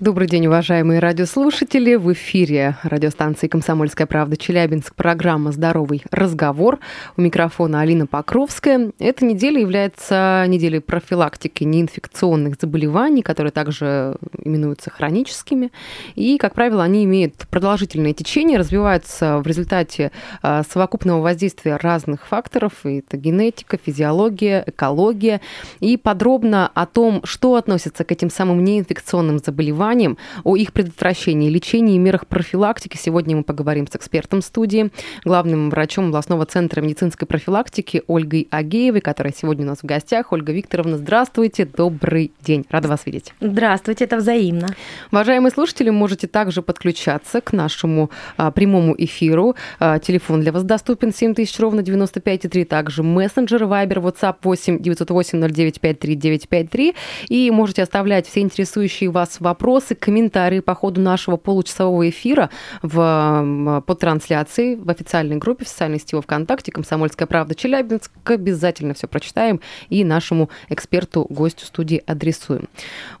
Добрый 0.00 0.28
день, 0.28 0.46
уважаемые 0.46 0.98
радиослушатели. 0.98 1.94
В 1.94 2.10
эфире 2.14 2.78
радиостанции 2.82 3.48
«Комсомольская 3.48 4.06
правда» 4.06 4.34
Челябинск. 4.38 4.94
Программа 4.94 5.52
«Здоровый 5.52 6.02
разговор». 6.10 6.78
У 7.18 7.20
микрофона 7.20 7.82
Алина 7.82 8.06
Покровская. 8.06 8.92
Эта 8.98 9.26
неделя 9.26 9.60
является 9.60 10.46
неделей 10.48 10.78
профилактики 10.78 11.64
неинфекционных 11.64 12.54
заболеваний, 12.58 13.20
которые 13.20 13.52
также 13.52 14.16
именуются 14.42 14.88
хроническими. 14.88 15.70
И, 16.14 16.38
как 16.38 16.54
правило, 16.54 16.82
они 16.82 17.04
имеют 17.04 17.34
продолжительное 17.50 18.14
течение, 18.14 18.58
развиваются 18.58 19.36
в 19.40 19.46
результате 19.46 20.12
а, 20.40 20.62
совокупного 20.62 21.20
воздействия 21.20 21.76
разных 21.76 22.26
факторов. 22.26 22.72
Это 22.84 23.18
генетика, 23.18 23.76
физиология, 23.76 24.64
экология. 24.66 25.42
И 25.80 25.98
подробно 25.98 26.70
о 26.72 26.86
том, 26.86 27.20
что 27.24 27.56
относится 27.56 28.02
к 28.04 28.12
этим 28.12 28.30
самым 28.30 28.64
неинфекционным 28.64 29.40
заболеваниям, 29.40 29.89
заболеваниям, 29.90 30.18
о 30.44 30.56
их 30.56 30.72
предотвращении, 30.72 31.50
лечении 31.50 31.96
и 31.96 31.98
мерах 31.98 32.26
профилактики. 32.26 32.96
Сегодня 32.96 33.36
мы 33.36 33.42
поговорим 33.42 33.86
с 33.86 33.96
экспертом 33.96 34.42
студии, 34.42 34.90
главным 35.24 35.70
врачом 35.70 36.08
областного 36.08 36.46
центра 36.46 36.80
медицинской 36.80 37.26
профилактики 37.26 38.02
Ольгой 38.06 38.48
Агеевой, 38.50 39.00
которая 39.00 39.32
сегодня 39.36 39.64
у 39.64 39.68
нас 39.68 39.80
в 39.80 39.84
гостях. 39.84 40.32
Ольга 40.32 40.52
Викторовна, 40.52 40.96
здравствуйте, 40.96 41.64
добрый 41.64 42.32
день. 42.40 42.64
Рада 42.70 42.88
вас 42.88 43.06
видеть. 43.06 43.32
Здравствуйте, 43.40 44.04
это 44.04 44.16
взаимно. 44.16 44.68
Уважаемые 45.12 45.50
слушатели, 45.50 45.90
можете 45.90 46.26
также 46.26 46.62
подключаться 46.62 47.40
к 47.40 47.52
нашему 47.52 48.10
а, 48.36 48.50
прямому 48.50 48.94
эфиру. 48.96 49.56
А, 49.78 49.98
телефон 49.98 50.40
для 50.40 50.52
вас 50.52 50.62
доступен 50.62 51.12
7000 51.12 51.60
ровно 51.60 51.80
95,3. 51.80 52.64
Также 52.64 53.02
мессенджер, 53.02 53.64
вайбер, 53.64 53.98
WhatsApp 53.98 54.36
8 54.42 54.80
908 54.80 55.40
0953 55.40 56.14
953. 56.14 56.94
И 57.28 57.50
можете 57.50 57.82
оставлять 57.82 58.26
все 58.26 58.40
интересующие 58.40 59.10
вас 59.10 59.40
вопросы 59.40 59.79
вопросы, 59.80 59.94
комментарии 59.94 60.60
по 60.60 60.74
ходу 60.74 61.00
нашего 61.00 61.36
получасового 61.36 62.08
эфира 62.08 62.50
в, 62.82 63.82
по 63.86 63.94
трансляции 63.94 64.74
в 64.74 64.90
официальной 64.90 65.36
группе 65.36 65.64
в 65.64 65.68
социальной 65.68 65.98
сети 65.98 66.20
ВКонтакте 66.20 66.70
«Комсомольская 66.70 67.26
правда 67.26 67.54
Челябинск». 67.54 68.10
Обязательно 68.24 68.94
все 68.94 69.06
прочитаем 69.06 69.60
и 69.88 70.04
нашему 70.04 70.50
эксперту, 70.68 71.26
гостю 71.30 71.64
студии 71.64 72.02
адресуем. 72.06 72.68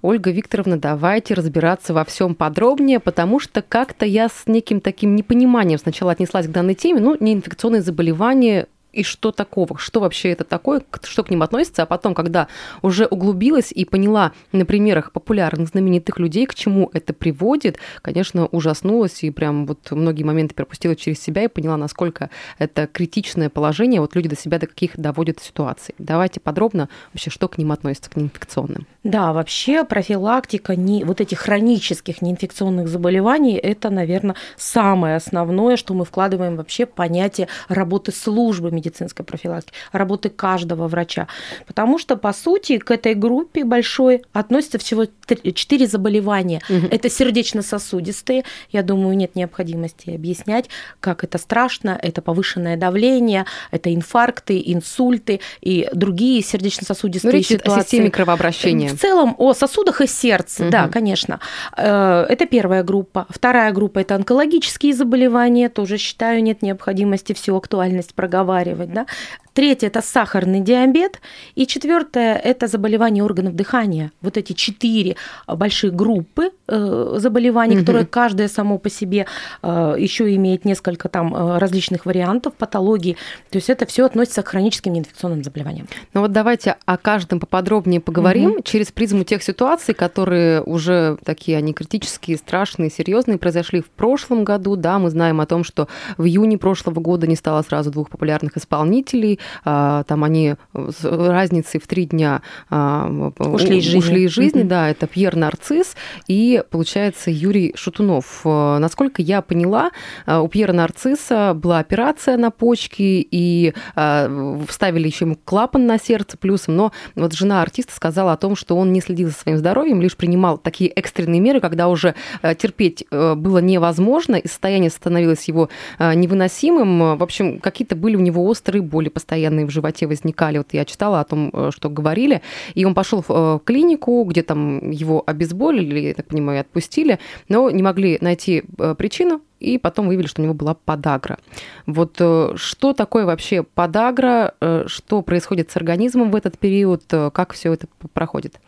Ольга 0.02 0.30
Викторовна, 0.30 0.78
давайте 0.78 1.34
разбираться 1.34 1.94
во 1.94 2.04
всем 2.04 2.34
подробнее, 2.34 3.00
потому 3.00 3.40
что 3.40 3.62
как-то 3.62 4.04
я 4.04 4.28
с 4.28 4.42
неким 4.46 4.80
таким 4.80 5.16
непониманием 5.16 5.78
сначала 5.78 6.12
отнеслась 6.12 6.46
к 6.46 6.50
данной 6.50 6.74
теме. 6.74 7.00
Ну, 7.00 7.16
неинфекционные 7.18 7.82
заболевания 7.82 8.66
и 8.92 9.02
что 9.02 9.32
такого, 9.32 9.78
что 9.78 10.00
вообще 10.00 10.30
это 10.30 10.44
такое, 10.44 10.82
что 11.02 11.22
к 11.22 11.30
ним 11.30 11.42
относится, 11.42 11.82
а 11.82 11.86
потом, 11.86 12.14
когда 12.14 12.48
уже 12.82 13.06
углубилась 13.06 13.72
и 13.72 13.84
поняла 13.84 14.32
на 14.52 14.64
примерах 14.64 15.12
популярных 15.12 15.68
знаменитых 15.68 16.18
людей, 16.18 16.46
к 16.46 16.54
чему 16.54 16.90
это 16.92 17.12
приводит, 17.12 17.78
конечно, 18.02 18.46
ужаснулась 18.46 19.22
и 19.22 19.30
прям 19.30 19.66
вот 19.66 19.90
многие 19.90 20.22
моменты 20.22 20.54
пропустила 20.54 20.96
через 20.96 21.20
себя 21.20 21.44
и 21.44 21.48
поняла, 21.48 21.76
насколько 21.76 22.30
это 22.58 22.86
критичное 22.86 23.48
положение, 23.48 24.00
вот 24.00 24.14
люди 24.14 24.28
до 24.28 24.36
себя 24.36 24.58
до 24.58 24.66
каких 24.66 24.96
доводят 24.96 25.40
ситуаций. 25.40 25.94
Давайте 25.98 26.40
подробно 26.40 26.88
вообще, 27.12 27.30
что 27.30 27.48
к 27.48 27.58
ним 27.58 27.72
относится, 27.72 28.10
к 28.10 28.16
неинфекционным. 28.16 28.86
Да, 29.02 29.32
вообще 29.32 29.84
профилактика 29.84 30.76
не, 30.76 31.04
вот 31.04 31.22
этих 31.22 31.38
хронических 31.38 32.20
неинфекционных 32.20 32.86
заболеваний, 32.86 33.56
это, 33.56 33.88
наверное, 33.88 34.36
самое 34.58 35.16
основное, 35.16 35.78
что 35.78 35.94
мы 35.94 36.04
вкладываем 36.04 36.56
вообще 36.56 36.84
в 36.84 36.90
понятие 36.90 37.48
работы 37.68 38.12
службы 38.12 38.70
медицинской 38.70 39.24
профилактики, 39.24 39.72
работы 39.92 40.28
каждого 40.28 40.86
врача. 40.86 41.28
Потому 41.66 41.98
что, 41.98 42.16
по 42.16 42.34
сути, 42.34 42.76
к 42.76 42.90
этой 42.90 43.14
группе 43.14 43.64
большой 43.64 44.22
относятся 44.34 44.78
всего 44.78 45.06
4 45.06 45.86
заболевания. 45.86 46.60
Угу. 46.68 46.88
Это 46.90 47.08
сердечно-сосудистые. 47.08 48.44
Я 48.70 48.82
думаю, 48.82 49.16
нет 49.16 49.34
необходимости 49.34 50.10
объяснять, 50.10 50.68
как 51.00 51.24
это 51.24 51.38
страшно. 51.38 51.98
Это 52.02 52.20
повышенное 52.20 52.76
давление, 52.76 53.46
это 53.70 53.94
инфаркты, 53.94 54.62
инсульты 54.62 55.40
и 55.62 55.88
другие 55.94 56.42
сердечно-сосудистые 56.42 57.32
ну, 57.32 57.42
ситуации. 57.42 57.80
о 57.80 57.82
системе 57.82 58.10
кровообращения. 58.10 58.89
В 58.94 58.98
целом 58.98 59.34
о 59.38 59.54
сосудах 59.54 60.00
и 60.00 60.06
сердце, 60.06 60.64
угу. 60.64 60.70
да, 60.70 60.88
конечно. 60.88 61.40
Э, 61.76 62.26
это 62.28 62.46
первая 62.46 62.82
группа. 62.82 63.26
Вторая 63.28 63.72
группа– 63.72 63.98
это 64.00 64.14
онкологические 64.14 64.94
заболевания. 64.94 65.68
Тоже 65.68 65.98
считаю, 65.98 66.42
нет 66.42 66.62
необходимости 66.62 67.32
всю 67.32 67.56
актуальность 67.56 68.14
проговаривать 68.14 68.92
да. 68.92 69.06
Третье– 69.52 69.86
это 69.88 70.00
сахарный 70.00 70.60
диабет. 70.60 71.20
И 71.54 71.66
четвертое– 71.66 72.34
это 72.44 72.66
заболевания 72.66 73.22
органов 73.24 73.54
дыхания. 73.54 74.12
Вот 74.20 74.36
эти 74.36 74.52
четыре 74.52 75.16
большие 75.46 75.90
группы 75.90 76.50
э, 76.68 77.14
заболеваний, 77.16 77.76
угу. 77.76 77.80
которые 77.80 78.06
каждая 78.06 78.48
само 78.48 78.78
по 78.78 78.88
себе 78.88 79.26
э, 79.62 79.94
еще 79.98 80.34
имеет 80.36 80.64
несколько 80.64 81.08
там 81.08 81.34
э, 81.34 81.58
различных 81.58 82.06
вариантов 82.06 82.54
патологии. 82.54 83.16
То 83.50 83.56
есть 83.56 83.70
это 83.70 83.86
все 83.86 84.06
относится 84.06 84.42
к 84.42 84.48
хроническим 84.48 84.92
неинфекционным 84.92 85.42
заболеваниям. 85.42 85.88
Ну 86.14 86.20
вот 86.22 86.32
давайте 86.32 86.76
о 86.84 86.96
каждом 86.96 87.40
поподробнее 87.40 88.00
поговорим 88.00 88.52
угу. 88.52 88.62
через 88.62 88.92
призму 88.92 89.24
тех 89.24 89.42
ситуаций, 89.42 89.94
которые 89.94 90.62
уже 90.62 91.18
такие, 91.24 91.58
они 91.58 91.72
критические, 91.72 92.36
страшные, 92.36 92.90
серьезные, 92.90 93.38
произошли 93.38 93.80
в 93.80 93.90
прошлом 93.90 94.44
году. 94.44 94.76
Да, 94.76 94.98
мы 94.98 95.10
знаем 95.10 95.40
о 95.40 95.46
том, 95.46 95.64
что 95.64 95.88
в 96.16 96.24
июне 96.24 96.56
прошлого 96.56 97.00
года 97.00 97.26
не 97.26 97.36
стало 97.36 97.62
сразу 97.62 97.90
двух 97.90 98.10
популярных 98.10 98.56
исполнителей. 98.56 99.40
А, 99.64 100.04
там 100.04 100.24
они 100.24 100.54
с 100.74 101.04
разницей 101.04 101.80
в 101.80 101.86
три 101.86 102.06
дня 102.06 102.42
а, 102.68 103.08
ушли 103.38 103.78
из 103.78 103.84
жизни. 103.84 103.98
Ушли 103.98 104.24
из 104.24 104.30
жизни 104.30 104.62
mm-hmm. 104.62 104.68
Да, 104.68 104.88
это 104.88 105.06
Пьер 105.06 105.36
Нарцисс 105.36 105.96
и, 106.28 106.62
получается, 106.70 107.30
Юрий 107.30 107.72
Шутунов. 107.76 108.42
А, 108.44 108.78
насколько 108.78 109.22
я 109.22 109.42
поняла, 109.42 109.90
у 110.26 110.48
Пьера 110.48 110.72
Нарцисса 110.72 111.54
была 111.54 111.78
операция 111.78 112.36
на 112.36 112.50
почке 112.50 113.20
и 113.20 113.74
вставили 113.94 115.06
еще 115.06 115.24
ему 115.24 115.36
клапан 115.44 115.86
на 115.86 115.98
сердце 115.98 116.36
плюсом, 116.36 116.76
но 116.76 116.92
вот 117.14 117.32
жена 117.32 117.62
артиста 117.62 117.94
сказала 117.94 118.32
о 118.32 118.36
том, 118.36 118.56
что 118.56 118.76
он 118.76 118.92
не 118.92 119.00
следил 119.00 119.28
за 119.28 119.34
своим 119.34 119.58
здоровьем, 119.58 120.00
лишь 120.00 120.16
принимал 120.16 120.58
такие 120.58 120.90
экстренные 120.90 121.40
меры, 121.40 121.60
когда 121.60 121.88
уже 121.88 122.14
терпеть 122.58 123.06
было 123.10 123.58
невозможно, 123.58 124.36
и 124.36 124.46
состояние 124.46 124.90
становилось 124.90 125.44
его 125.48 125.68
невыносимым. 125.98 127.18
В 127.18 127.22
общем, 127.22 127.58
какие-то 127.58 127.96
были 127.96 128.16
у 128.16 128.20
него 128.20 128.44
острые 128.44 128.82
боли 128.82 129.08
постоянные 129.30 129.66
в 129.66 129.70
животе 129.70 130.06
возникали. 130.06 130.58
Вот 130.58 130.74
я 130.74 130.84
читала 130.84 131.20
о 131.20 131.24
том, 131.24 131.50
э, 131.52 131.70
что 131.72 131.88
говорили. 131.88 132.40
И 132.74 132.84
он 132.84 132.94
пошел 132.94 133.22
в 133.22 133.30
э, 133.30 133.58
клинику, 133.64 134.24
где 134.24 134.42
там 134.42 134.90
его 134.90 135.22
обезболили, 135.24 136.00
я 136.00 136.14
так 136.14 136.26
понимаю, 136.26 136.60
отпустили, 136.60 137.18
но 137.48 137.70
не 137.70 137.82
могли 137.82 138.18
найти 138.20 138.62
э, 138.78 138.94
причину, 138.98 139.40
и 139.60 139.76
потом 139.78 140.08
выявили, 140.08 140.26
что 140.26 140.40
у 140.40 140.44
него 140.44 140.54
была 140.54 140.74
подагра. 140.74 141.38
Вот 141.86 142.16
э, 142.18 142.52
что 142.56 142.94
такое 142.94 143.26
вообще 143.26 143.62
подагра, 143.62 144.54
э, 144.60 144.84
что 144.86 145.20
происходит 145.22 145.70
с 145.70 145.76
организмом 145.76 146.30
в 146.30 146.36
этот 146.36 146.58
период, 146.58 147.02
э, 147.12 147.30
как 147.30 147.52
все 147.52 147.74
это 147.74 147.86
проходит? 148.14 148.58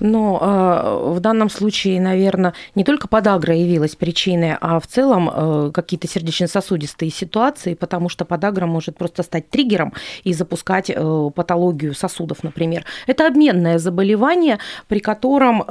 Но 0.00 1.14
в 1.14 1.20
данном 1.20 1.48
случае, 1.48 2.00
наверное, 2.00 2.54
не 2.74 2.84
только 2.84 3.06
подагра 3.06 3.54
явилась 3.54 3.94
причиной, 3.94 4.56
а 4.60 4.80
в 4.80 4.86
целом 4.86 5.72
какие-то 5.72 6.08
сердечно-сосудистые 6.08 7.10
ситуации, 7.10 7.74
потому 7.74 8.08
что 8.08 8.24
подагра 8.24 8.66
может 8.66 8.96
просто 8.96 9.22
стать 9.22 9.48
триггером 9.48 9.92
и 10.24 10.32
запускать 10.32 10.90
патологию 11.34 11.94
сосудов, 11.94 12.42
например. 12.42 12.84
Это 13.06 13.26
обменное 13.26 13.78
заболевание, 13.78 14.58
при 14.88 14.98
котором 14.98 15.64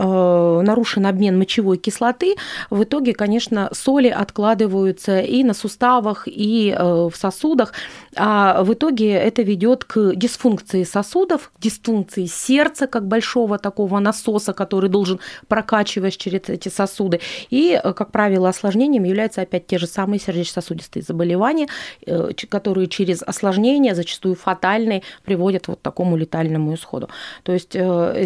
нарушен 0.63 1.05
обмен 1.05 1.37
мочевой 1.37 1.77
кислоты. 1.77 2.35
В 2.69 2.83
итоге, 2.83 3.13
конечно, 3.13 3.69
соли 3.73 4.07
откладываются 4.07 4.52
откладываются 4.53 5.19
и 5.19 5.43
на 5.43 5.53
суставах, 5.53 6.27
и 6.27 6.75
э, 6.77 6.83
в 6.83 7.15
сосудах. 7.15 7.73
А 8.15 8.63
в 8.63 8.73
итоге 8.73 9.13
это 9.13 9.41
ведет 9.41 9.83
к 9.83 10.15
дисфункции 10.15 10.83
сосудов, 10.83 11.51
дисфункции 11.59 12.25
сердца, 12.25 12.87
как 12.87 13.07
большого 13.07 13.57
такого 13.57 13.99
насоса, 13.99 14.53
который 14.53 14.89
должен 14.89 15.19
прокачивать 15.47 16.17
через 16.17 16.49
эти 16.49 16.69
сосуды. 16.69 17.19
И, 17.49 17.79
э, 17.83 17.93
как 17.93 18.11
правило, 18.11 18.49
осложнением 18.49 19.03
являются 19.03 19.41
опять 19.41 19.67
те 19.67 19.77
же 19.77 19.87
самые 19.87 20.19
сердечно-сосудистые 20.19 21.03
заболевания, 21.03 21.67
э, 22.05 22.31
которые 22.49 22.87
через 22.87 23.23
осложнения, 23.23 23.95
зачастую 23.95 24.35
фатальные, 24.35 25.01
приводят 25.23 25.67
вот 25.67 25.79
к 25.79 25.81
такому 25.81 26.17
летальному 26.17 26.73
исходу. 26.73 27.09
То 27.43 27.51
есть 27.53 27.75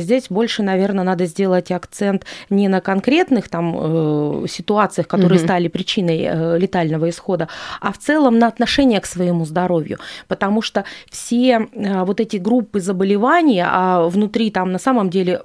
здесь 0.02 0.26
больше, 0.30 0.64
наверное, 0.64 1.04
надо 1.04 1.26
сделать 1.26 1.72
акцент 1.72 2.26
не 2.50 2.68
на 2.68 2.82
конкретных 2.82 3.50
там 3.50 4.48
ситуациях, 4.48 5.08
которые 5.08 5.40
угу. 5.40 5.48
стали 5.48 5.68
причиной 5.68 6.17
летальной, 6.18 6.56
э, 6.56 6.60
летального 6.60 7.10
исхода, 7.10 7.48
а 7.82 7.92
в 7.92 7.98
целом 7.98 8.40
на 8.40 8.48
отношение 8.48 9.00
к 9.00 9.06
своему 9.06 9.46
здоровью. 9.46 9.98
Потому 10.28 10.62
что 10.62 10.84
все 11.10 11.68
э, 11.72 12.04
вот 12.04 12.20
эти 12.20 12.38
группы 12.38 12.80
заболеваний, 12.80 13.64
а 13.66 14.08
внутри 14.08 14.52
там 14.52 14.72
на 14.72 14.80
самом 14.80 15.10
деле 15.10 15.42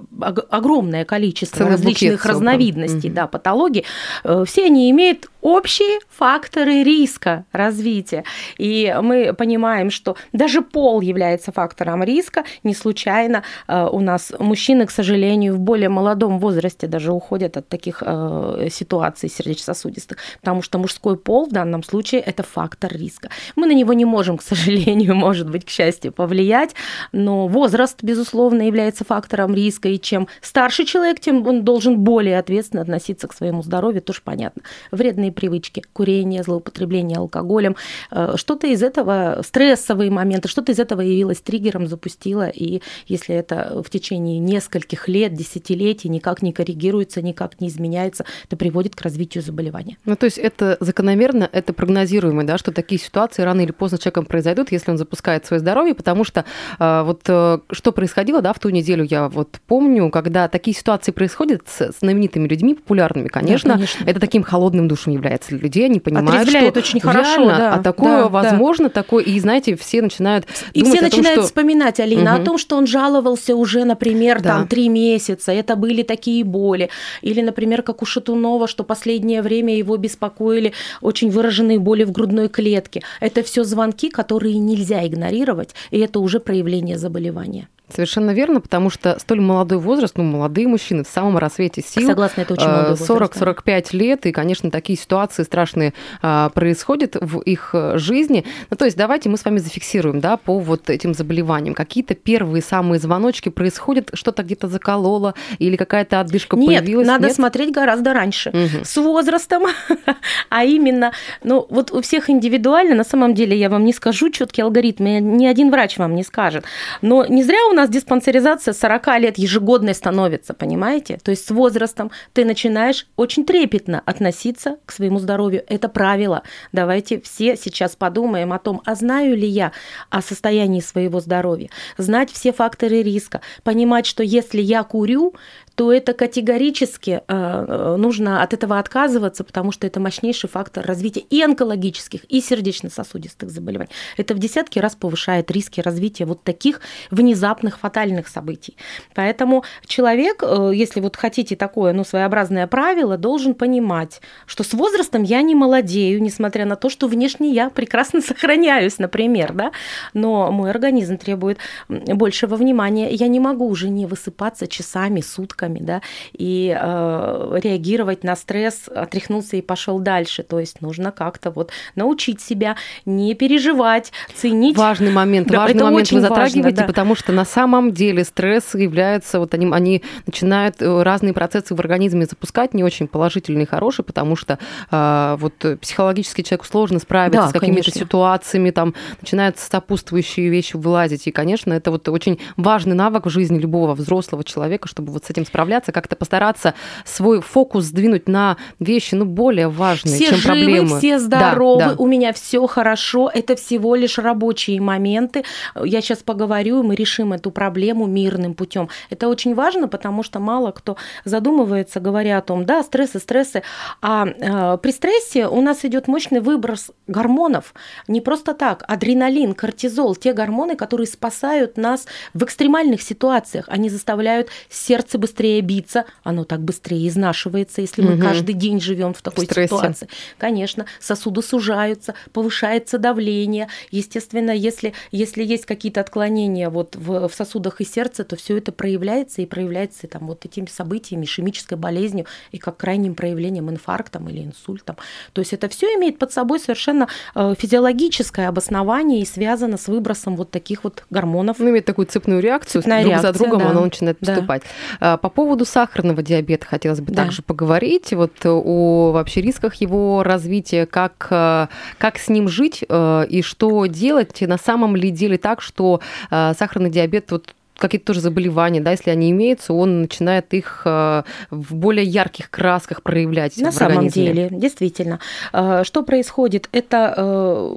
огромное 0.49 1.05
количество 1.05 1.57
Целый 1.57 1.71
различных 1.71 2.25
разновидностей 2.25 3.09
угу. 3.09 3.15
да, 3.15 3.27
патологий, 3.27 3.85
э, 4.23 4.43
все 4.45 4.65
они 4.65 4.89
имеют 4.91 5.29
общие 5.43 5.99
факторы 6.09 6.83
риска 6.83 7.45
развития. 7.51 8.23
И 8.57 8.95
мы 9.01 9.33
понимаем, 9.33 9.91
что 9.91 10.15
даже 10.31 10.61
пол 10.61 11.01
является 11.01 11.51
фактором 11.51 12.01
риска. 12.03 12.45
Не 12.63 12.73
случайно 12.73 13.43
э, 13.67 13.87
у 13.91 13.99
нас 13.99 14.31
мужчины, 14.39 14.85
к 14.85 14.91
сожалению, 14.91 15.55
в 15.55 15.59
более 15.59 15.89
молодом 15.89 16.39
возрасте 16.39 16.87
даже 16.87 17.11
уходят 17.11 17.57
от 17.57 17.67
таких 17.67 18.01
э, 18.05 18.69
ситуаций 18.71 19.29
сердечно-сосудистых, 19.29 20.17
потому 20.39 20.61
что 20.61 20.79
мужской 20.79 21.17
пол 21.17 21.45
в 21.45 21.51
данном 21.51 21.83
случае 21.83 22.21
это 22.21 22.43
фактор 22.43 22.93
риска. 22.93 23.29
Мы 23.55 23.67
на 23.67 23.73
него 23.73 23.93
не 23.93 24.05
можем, 24.05 24.37
к 24.37 24.41
сожалению, 24.43 25.15
может 25.15 25.49
быть, 25.49 25.65
к 25.65 25.69
счастью, 25.69 26.13
повлиять, 26.13 26.73
но 27.11 27.47
возраст, 27.47 28.01
безусловно, 28.01 28.61
является 28.61 29.03
фактором 29.03 29.53
риска, 29.53 29.89
и 29.89 29.99
чем 29.99 30.27
старше 30.41 30.85
человек, 30.85 31.19
тем 31.19 31.45
он 31.45 31.63
должен 31.63 31.99
более 31.99 32.39
ответственно 32.39 32.81
относиться 32.81 33.27
к 33.27 33.33
своему 33.33 33.61
здоровью, 33.61 34.01
тоже 34.01 34.21
понятно. 34.23 34.61
Вредные 34.91 35.32
привычки, 35.33 35.83
курение, 35.93 36.43
злоупотребление 36.43 37.17
алкоголем, 37.17 37.75
э, 38.11 38.33
что-то 38.35 38.67
из 38.67 38.83
этого, 38.83 39.41
стрессовые 39.45 40.11
моменты, 40.11 40.47
что-то 40.47 40.71
из 40.71 40.79
этого 40.79 41.01
явилось 41.01 41.41
триггером, 41.41 41.87
запустило, 41.87 42.47
и 42.47 42.81
если 43.07 43.35
это 43.35 43.81
в 43.83 43.89
течение 43.89 44.39
нескольких 44.39 45.07
лет, 45.07 45.33
десятилетий 45.33 46.09
никак 46.09 46.41
не 46.41 46.53
коррегируется, 46.53 47.21
никак 47.21 47.59
не 47.61 47.67
изменяется, 47.67 48.25
это 48.45 48.57
приводит 48.57 48.95
к 48.95 49.01
развитию 49.01 49.43
заболевания. 49.43 49.97
Ну, 50.05 50.15
то 50.15 50.25
есть 50.25 50.37
это 50.37 50.77
закономерно, 50.79 51.49
это 51.51 51.73
прогнозируемо, 51.73 52.43
да, 52.43 52.57
что 52.57 52.71
такие 52.71 52.99
ситуации 52.99 53.43
рано 53.43 53.61
или 53.61 53.71
поздно 53.71 53.97
человеком 53.97 54.25
произойдут, 54.25 54.71
если 54.71 54.91
он 54.91 54.97
запускает 54.97 55.45
свое 55.45 55.59
здоровье, 55.59 55.95
потому 55.95 56.23
что 56.23 56.45
э, 56.79 57.03
вот 57.03 57.21
э, 57.27 57.59
что 57.71 57.91
происходило, 57.91 58.41
да, 58.41 58.53
в 58.53 58.59
ту 58.59 58.69
неделю 58.69 59.05
я 59.09 59.29
вот 59.29 59.59
помню, 59.67 60.09
когда 60.09 60.47
такие 60.47 60.75
ситуации 60.75 61.11
происходят 61.11 61.63
с 61.67 61.91
знаменитыми 61.99 62.47
людьми, 62.47 62.75
популярными, 62.75 63.27
конечно, 63.27 63.69
да, 63.69 63.75
конечно. 63.75 64.03
это 64.05 64.19
таким 64.19 64.43
холодным 64.43 64.87
душем 64.87 65.13
является 65.13 65.22
для 65.23 65.57
людей, 65.57 65.85
они 65.85 65.99
понимают, 65.99 66.49
что 66.49 66.79
очень 66.79 66.99
хорошо, 66.99 67.45
да, 67.47 67.73
а 67.75 67.79
такое 67.79 68.23
да, 68.23 68.29
возможно, 68.29 68.85
да. 68.85 68.93
такое, 68.93 69.23
и 69.23 69.39
знаете, 69.39 69.75
все 69.75 70.01
начинают 70.01 70.45
И 70.73 70.83
все 70.83 71.01
начинают 71.01 71.11
том, 71.11 71.33
что... 71.33 71.41
вспоминать, 71.43 71.99
Алина, 71.99 72.35
угу. 72.35 72.41
о 72.41 72.45
том, 72.45 72.57
что 72.57 72.77
он 72.77 72.87
жаловался 72.87 73.55
уже, 73.55 73.83
например, 73.85 74.41
да. 74.41 74.49
там 74.49 74.67
три 74.67 74.89
месяца, 74.89 75.51
это 75.51 75.75
были 75.75 76.03
такие 76.03 76.43
боли, 76.43 76.89
или, 77.21 77.41
например, 77.41 77.81
как 77.81 78.01
у 78.01 78.05
Шатунова, 78.05 78.67
что 78.67 78.83
последнее 78.83 79.41
время 79.41 79.75
его 79.75 79.97
беспокоили 79.97 80.73
очень 81.01 81.29
выраженные 81.29 81.79
боли 81.79 82.03
в 82.03 82.11
грудной 82.11 82.49
клетке. 82.49 83.01
Это 83.19 83.43
все 83.43 83.63
звонки, 83.63 84.09
которые 84.09 84.57
нельзя 84.57 85.05
игнорировать, 85.05 85.75
и 85.91 85.99
это 85.99 86.19
уже 86.19 86.39
проявление 86.39 86.97
заболевания. 86.97 87.67
Совершенно 87.93 88.31
верно, 88.31 88.59
потому 88.59 88.89
что 88.89 89.17
столь 89.19 89.41
молодой 89.41 89.77
возраст, 89.77 90.17
ну, 90.17 90.23
молодые 90.23 90.67
мужчины 90.67 91.03
в 91.03 91.07
самом 91.07 91.37
рассвете 91.37 91.81
сил. 91.81 92.07
Согласна, 92.07 92.41
это 92.41 92.53
очень 92.53 92.67
молодой 92.67 92.93
40-45 92.93 93.65
э, 93.65 93.97
лет, 93.97 94.25
и, 94.25 94.31
конечно, 94.31 94.71
такие 94.71 94.97
ситуации 94.97 95.43
страшные 95.43 95.93
а, 96.21 96.49
происходят 96.49 97.15
в 97.19 97.39
их 97.41 97.71
э, 97.73 97.97
жизни. 97.97 98.45
Ну, 98.69 98.77
то 98.77 98.85
есть 98.85 98.97
давайте 98.97 99.29
мы 99.29 99.37
с 99.37 99.45
вами 99.45 99.59
зафиксируем, 99.59 100.19
да, 100.19 100.37
по 100.37 100.59
вот 100.59 100.89
этим 100.89 101.13
заболеваниям. 101.13 101.75
Какие-то 101.75 102.15
первые 102.15 102.61
самые 102.61 102.99
звоночки 102.99 103.49
происходят, 103.49 104.09
что-то 104.13 104.43
где-то 104.43 104.67
закололо, 104.67 105.35
или 105.59 105.75
какая-то 105.75 106.19
отдышка 106.19 106.57
Нет, 106.57 106.81
появилась? 106.81 107.07
надо 107.07 107.27
Нет? 107.27 107.35
смотреть 107.35 107.71
гораздо 107.71 108.13
раньше. 108.13 108.49
Угу. 108.49 108.85
С 108.85 108.97
возрастом, 108.97 109.63
а 110.49 110.63
именно, 110.63 111.11
ну, 111.43 111.65
вот 111.69 111.91
у 111.91 112.01
всех 112.01 112.29
индивидуально, 112.29 112.95
на 112.95 113.03
самом 113.03 113.33
деле, 113.33 113.57
я 113.57 113.69
вам 113.69 113.85
не 113.85 113.93
скажу 113.93 114.29
четкий 114.29 114.61
алгоритм, 114.61 115.03
ни 115.03 115.45
один 115.45 115.69
врач 115.69 115.97
вам 115.97 116.15
не 116.15 116.23
скажет. 116.23 116.65
Но 117.01 117.25
не 117.25 117.43
зря 117.43 117.59
у 117.69 117.73
нас 117.73 117.82
диспансеризация 117.89 118.73
40 118.73 119.19
лет 119.19 119.37
ежегодной 119.37 119.95
становится, 119.95 120.53
понимаете? 120.53 121.19
То 121.23 121.31
есть 121.31 121.45
с 121.47 121.51
возрастом 121.51 122.11
ты 122.33 122.45
начинаешь 122.45 123.07
очень 123.15 123.45
трепетно 123.45 124.01
относиться 124.05 124.77
к 124.85 124.91
своему 124.91 125.19
здоровью. 125.19 125.63
Это 125.67 125.89
правило. 125.89 126.43
Давайте 126.71 127.21
все 127.21 127.55
сейчас 127.55 127.95
подумаем 127.95 128.53
о 128.53 128.59
том, 128.59 128.81
а 128.85 128.95
знаю 128.95 129.37
ли 129.37 129.47
я 129.47 129.71
о 130.09 130.21
состоянии 130.21 130.81
своего 130.81 131.19
здоровья, 131.19 131.69
знать 131.97 132.31
все 132.31 132.51
факторы 132.53 133.03
риска, 133.03 133.41
понимать, 133.63 134.05
что 134.05 134.23
если 134.23 134.61
я 134.61 134.83
курю, 134.83 135.33
то 135.75 135.91
это 135.91 136.13
категорически 136.13 137.21
э, 137.27 137.95
нужно 137.97 138.43
от 138.43 138.53
этого 138.53 138.77
отказываться, 138.77 139.43
потому 139.43 139.71
что 139.71 139.87
это 139.87 139.99
мощнейший 139.99 140.49
фактор 140.49 140.85
развития 140.85 141.21
и 141.21 141.41
онкологических, 141.41 142.25
и 142.25 142.41
сердечно-сосудистых 142.41 143.49
заболеваний. 143.49 143.89
Это 144.17 144.35
в 144.35 144.39
десятки 144.39 144.77
раз 144.79 144.95
повышает 144.95 145.49
риски 145.49 145.81
развития 145.81 146.25
вот 146.25 146.43
таких 146.43 146.81
внезапных 147.09 147.62
фатальных 147.71 148.27
событий. 148.27 148.75
Поэтому 149.13 149.63
человек, 149.85 150.43
э, 150.43 150.71
если 150.73 150.99
вот 150.99 151.15
хотите 151.15 151.55
такое, 151.55 151.93
ну, 151.93 152.03
своеобразное 152.03 152.67
правило, 152.67 153.17
должен 153.17 153.53
понимать, 153.53 154.21
что 154.45 154.63
с 154.63 154.73
возрастом 154.73 155.23
я 155.23 155.41
не 155.41 155.55
молодею, 155.55 156.21
несмотря 156.21 156.65
на 156.65 156.75
то, 156.75 156.89
что 156.89 157.07
внешне 157.07 157.51
я 157.51 157.69
прекрасно 157.69 158.21
сохраняюсь, 158.21 158.99
например, 158.99 159.53
да, 159.53 159.71
но 160.13 160.51
мой 160.51 160.69
организм 160.69 161.17
требует 161.17 161.57
большего 161.89 162.55
внимания. 162.55 163.09
Я 163.11 163.27
не 163.27 163.39
могу 163.39 163.67
уже 163.67 163.89
не 163.89 164.05
высыпаться 164.05 164.67
часами, 164.67 165.21
сутками, 165.21 165.79
да, 165.79 166.01
и 166.33 166.75
э, 166.77 167.59
реагировать 167.61 168.23
на 168.23 168.35
стресс, 168.35 168.87
отряхнулся 168.87 169.57
и 169.57 169.61
пошел 169.61 169.99
дальше. 169.99 170.43
То 170.43 170.59
есть 170.59 170.81
нужно 170.81 171.11
как-то 171.11 171.51
вот 171.51 171.71
научить 171.95 172.41
себя 172.41 172.75
не 173.05 173.33
переживать, 173.33 174.11
ценить. 174.35 174.77
Важный 174.77 175.11
момент, 175.11 175.47
да, 175.47 175.59
важный 175.59 175.83
момент 175.83 176.11
вы 176.11 176.21
затрагиваете, 176.21 176.61
важно, 176.61 176.81
да. 176.81 176.87
потому 176.87 177.15
что 177.15 177.31
на 177.31 177.45
самом 177.53 177.91
деле 177.91 178.23
стресс 178.23 178.75
является, 178.75 179.39
вот 179.39 179.53
они, 179.53 179.69
они 179.71 180.03
начинают 180.25 180.81
э, 180.81 181.03
разные 181.03 181.33
процессы 181.33 181.75
в 181.75 181.79
организме 181.79 182.25
запускать, 182.25 182.73
не 182.73 182.83
очень 182.83 183.07
положительные 183.07 183.63
и 183.63 183.67
хорошие, 183.67 184.05
потому 184.05 184.35
что 184.35 184.59
э, 184.91 185.35
вот 185.39 185.53
психологически 185.81 186.41
человеку 186.41 186.65
сложно 186.65 186.99
справиться 186.99 187.41
да, 187.41 187.49
с 187.49 187.53
какими-то 187.53 187.91
ситуациями, 187.91 188.71
там 188.71 188.93
начинают 189.21 189.59
сопутствующие 189.59 190.49
вещи 190.49 190.75
вылазить, 190.75 191.27
и, 191.27 191.31
конечно, 191.31 191.73
это 191.73 191.91
вот 191.91 192.07
очень 192.09 192.39
важный 192.57 192.95
навык 192.95 193.25
в 193.25 193.29
жизни 193.29 193.59
любого 193.59 193.93
взрослого 193.93 194.43
человека, 194.43 194.87
чтобы 194.87 195.11
вот 195.11 195.25
с 195.25 195.29
этим 195.29 195.45
справляться, 195.45 195.91
как-то 195.91 196.15
постараться 196.15 196.73
свой 197.05 197.41
фокус 197.41 197.85
сдвинуть 197.85 198.27
на 198.27 198.57
вещи, 198.79 199.15
ну, 199.15 199.25
более 199.25 199.67
важные, 199.67 200.15
все 200.15 200.29
чем 200.29 200.37
живы, 200.37 200.47
проблемы. 200.47 200.97
Все 200.97 201.19
здоровы, 201.19 201.79
да, 201.79 201.89
да. 201.89 201.95
у 201.97 202.07
меня 202.07 202.33
все 202.33 202.65
хорошо, 202.67 203.29
это 203.33 203.55
всего 203.55 203.95
лишь 203.95 204.17
рабочие 204.17 204.81
моменты. 204.81 205.43
Я 205.83 206.01
сейчас 206.01 206.19
поговорю, 206.19 206.81
и 206.81 206.87
мы 206.87 206.95
решим 206.95 207.33
эту 207.43 207.51
проблему 207.51 208.07
мирным 208.07 208.53
путем. 208.53 208.87
Это 209.09 209.27
очень 209.27 209.53
важно, 209.53 209.89
потому 209.89 210.23
что 210.23 210.39
мало 210.39 210.71
кто 210.71 210.95
задумывается, 211.25 211.99
говоря 211.99 212.37
о 212.37 212.41
том, 212.41 212.65
да, 212.65 212.83
стрессы, 212.83 213.19
стрессы, 213.19 213.63
а 214.01 214.25
э, 214.25 214.77
при 214.77 214.91
стрессе 214.91 215.47
у 215.47 215.61
нас 215.61 215.83
идет 215.83 216.07
мощный 216.07 216.39
выброс 216.39 216.91
гормонов. 217.07 217.73
Не 218.07 218.21
просто 218.21 218.53
так, 218.53 218.85
адреналин, 218.87 219.53
кортизол, 219.53 220.15
те 220.15 220.31
гормоны, 220.31 220.77
которые 220.77 221.05
спасают 221.05 221.75
нас 221.75 222.05
в 222.33 222.43
экстремальных 222.45 223.01
ситуациях, 223.01 223.65
они 223.67 223.89
заставляют 223.89 224.47
сердце 224.69 225.17
быстрее 225.17 225.59
биться, 225.59 226.05
оно 226.23 226.45
так 226.45 226.61
быстрее 226.61 227.09
изнашивается, 227.09 227.81
если 227.81 228.03
мы 228.03 228.13
угу. 228.13 228.21
каждый 228.21 228.53
день 228.53 228.79
живем 228.79 229.13
в 229.13 229.21
такой 229.21 229.47
в 229.47 229.53
ситуации. 229.53 230.07
Конечно, 230.37 230.85
сосуды 231.01 231.41
сужаются, 231.41 232.13
повышается 232.31 232.97
давление. 232.97 233.67
Естественно, 233.91 234.51
если, 234.51 234.93
если 235.11 235.43
есть 235.43 235.65
какие-то 235.65 235.99
отклонения 235.99 236.69
вот 236.69 236.95
в, 236.95 237.27
в 237.27 237.32
сосудах 237.35 237.81
и 237.81 237.85
сердце, 237.85 238.23
то 238.23 238.35
все 238.35 238.57
это 238.57 238.71
проявляется 238.71 239.41
и 239.41 239.45
проявляется 239.45 240.07
там, 240.07 240.27
вот 240.27 240.45
этими 240.45 240.65
событиями, 240.65 241.25
ишемической 241.25 241.77
болезнью 241.77 242.25
и 242.51 242.57
как 242.57 242.77
крайним 242.77 243.15
проявлением 243.15 243.69
инфарктом 243.69 244.29
или 244.29 244.43
инсультом. 244.43 244.97
То 245.33 245.39
есть 245.41 245.53
это 245.53 245.69
все 245.69 245.87
имеет 245.95 246.19
под 246.19 246.31
собой 246.31 246.59
совершенно 246.59 247.07
э, 247.35 247.55
физиологическое 247.57 248.47
обоснование 248.47 249.21
и 249.21 249.25
связано 249.25 249.77
с 249.77 249.87
выбросом 249.87 250.35
вот 250.35 250.51
таких 250.51 250.83
вот 250.83 251.05
гормонов. 251.09 251.59
Ну, 251.59 251.69
имеет 251.69 251.85
такую 251.85 252.07
цепную 252.07 252.41
реакцию, 252.41 252.81
Цепная 252.81 253.01
друг 253.01 253.11
реакция, 253.11 253.33
за 253.33 253.39
другом 253.39 253.59
да. 253.59 253.69
оно 253.69 253.81
начинает 253.85 254.19
поступать. 254.19 254.63
Да. 254.99 255.17
По 255.17 255.29
поводу 255.29 255.65
сахарного 255.65 256.21
диабета 256.21 256.65
хотелось 256.65 257.01
бы 257.01 257.13
да. 257.13 257.23
также 257.23 257.41
поговорить. 257.41 258.13
Вот 258.13 258.45
о 258.45 259.11
вообще 259.11 259.41
рисках 259.41 259.75
его 259.75 260.23
развития, 260.23 260.85
как, 260.85 261.27
э, 261.29 261.67
как 261.97 262.17
с 262.17 262.29
ним 262.29 262.47
жить 262.47 262.83
э, 262.87 263.25
и 263.29 263.41
что 263.41 263.85
делать. 263.85 264.41
На 264.41 264.57
самом 264.57 264.95
ли 264.95 265.09
деле 265.11 265.37
так, 265.37 265.61
что 265.61 266.01
э, 266.31 266.53
сахарный 266.57 266.89
диабет 266.89 267.22
вот 267.31 267.53
какие-то 267.87 268.07
тоже 268.07 268.21
заболевания, 268.21 268.81
да, 268.81 268.91
если 268.91 269.09
они 269.09 269.31
имеются, 269.31 269.73
он 269.73 270.01
начинает 270.01 270.53
их 270.53 270.83
в 270.85 271.25
более 271.69 272.05
ярких 272.05 272.49
красках 272.49 273.03
проявлять. 273.03 273.57
На 273.57 273.71
самом 273.71 273.99
организме. 273.99 274.25
деле, 274.25 274.49
действительно. 274.51 275.19
Что 275.51 276.03
происходит? 276.03 276.69
Это 276.71 277.75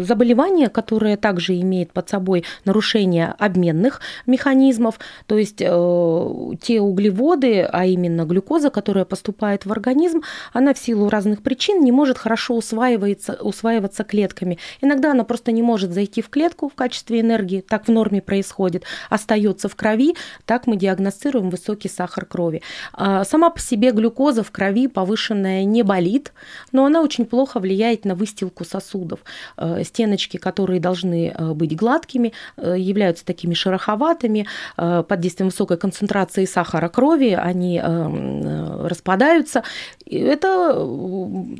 заболевание, 0.00 0.68
которое 0.68 1.16
также 1.16 1.60
имеет 1.60 1.92
под 1.92 2.08
собой 2.08 2.44
нарушение 2.64 3.34
обменных 3.38 4.00
механизмов, 4.26 4.98
то 5.26 5.38
есть 5.38 5.56
те 5.56 6.80
углеводы, 6.80 7.62
а 7.62 7.86
именно 7.86 8.24
глюкоза, 8.24 8.70
которая 8.70 9.04
поступает 9.04 9.66
в 9.66 9.72
организм, 9.72 10.22
она 10.52 10.74
в 10.74 10.78
силу 10.78 11.08
разных 11.08 11.42
причин 11.42 11.84
не 11.84 11.92
может 11.92 12.18
хорошо 12.18 12.56
усваиваться, 12.56 13.38
усваиваться 13.40 14.04
клетками. 14.04 14.58
Иногда 14.80 15.12
она 15.12 15.24
просто 15.24 15.52
не 15.52 15.62
может 15.62 15.92
зайти 15.92 16.22
в 16.22 16.28
клетку 16.28 16.68
в 16.68 16.74
качестве 16.74 17.20
энергии, 17.20 17.60
так 17.60 17.86
в 17.86 17.90
норме 17.90 18.22
происходит, 18.22 18.84
остается 19.10 19.68
в 19.68 19.76
крови, 19.76 20.14
так 20.46 20.66
мы 20.66 20.76
диагностируем 20.76 21.50
высокий 21.50 21.88
сахар 21.88 22.24
крови. 22.24 22.62
А 22.94 23.24
сама 23.24 23.50
по 23.50 23.60
себе 23.60 23.90
глюкоза 23.90 24.42
в 24.42 24.50
крови 24.50 24.88
повышенная 24.88 25.64
не 25.64 25.82
болит, 25.82 26.32
но 26.72 26.86
она 26.86 27.02
очень 27.02 27.26
плохо 27.26 27.60
влияет 27.60 28.06
на 28.06 28.14
выстилку 28.14 28.64
сосудов. 28.64 29.20
Э, 29.58 29.82
стеночки, 29.84 30.38
которые 30.38 30.80
должны 30.80 31.34
э, 31.36 31.52
быть 31.52 31.76
гладкими, 31.76 32.32
являются 32.56 33.24
такими 33.24 33.54
шероховатыми. 33.54 34.46
Под 34.76 35.20
действием 35.20 35.48
высокой 35.48 35.76
концентрации 35.76 36.44
сахара 36.44 36.88
крови 36.88 37.30
они 37.30 37.80
распадаются. 37.80 39.62
Это 40.06 40.86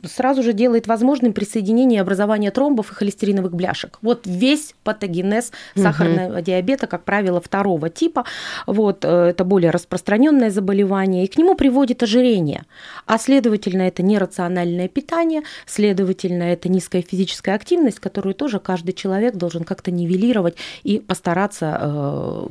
сразу 0.04 0.42
же 0.42 0.52
делает 0.52 0.86
возможным 0.86 1.32
присоединение 1.32 1.98
и 1.98 2.00
образование 2.00 2.50
тромбов 2.50 2.92
и 2.92 2.94
холестериновых 2.94 3.54
бляшек. 3.54 3.98
Вот 4.02 4.26
весь 4.26 4.74
патогенез 4.84 5.52
сахарного 5.76 6.34
угу. 6.34 6.40
диабета, 6.42 6.86
как 6.86 7.04
правило, 7.04 7.39
второго 7.40 7.88
типа. 7.88 8.24
Вот, 8.66 9.04
это 9.04 9.44
более 9.44 9.70
распространенное 9.70 10.50
заболевание, 10.50 11.24
и 11.24 11.26
к 11.26 11.36
нему 11.36 11.54
приводит 11.54 12.02
ожирение. 12.02 12.64
А 13.06 13.18
следовательно, 13.18 13.82
это 13.82 14.02
нерациональное 14.02 14.88
питание, 14.88 15.42
следовательно, 15.66 16.44
это 16.44 16.68
низкая 16.68 17.02
физическая 17.02 17.54
активность, 17.54 18.00
которую 18.00 18.34
тоже 18.34 18.58
каждый 18.58 18.92
человек 18.92 19.34
должен 19.36 19.64
как-то 19.64 19.90
нивелировать 19.90 20.56
и 20.82 20.98
постараться, 20.98 21.78
э, 21.80 22.46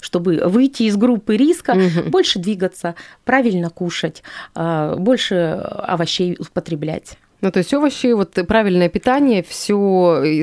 чтобы 0.00 0.42
выйти 0.44 0.84
из 0.84 0.96
группы 0.96 1.36
риска, 1.36 1.72
угу. 1.72 2.10
больше 2.10 2.38
двигаться, 2.38 2.94
правильно 3.24 3.70
кушать, 3.70 4.22
э, 4.54 4.94
больше 4.98 5.34
овощей 5.34 6.36
употреблять. 6.38 7.18
Ну, 7.40 7.52
то 7.52 7.58
есть 7.58 7.72
овощи, 7.72 8.12
вот 8.12 8.32
правильное 8.48 8.88
питание, 8.88 9.44
все 9.44 9.76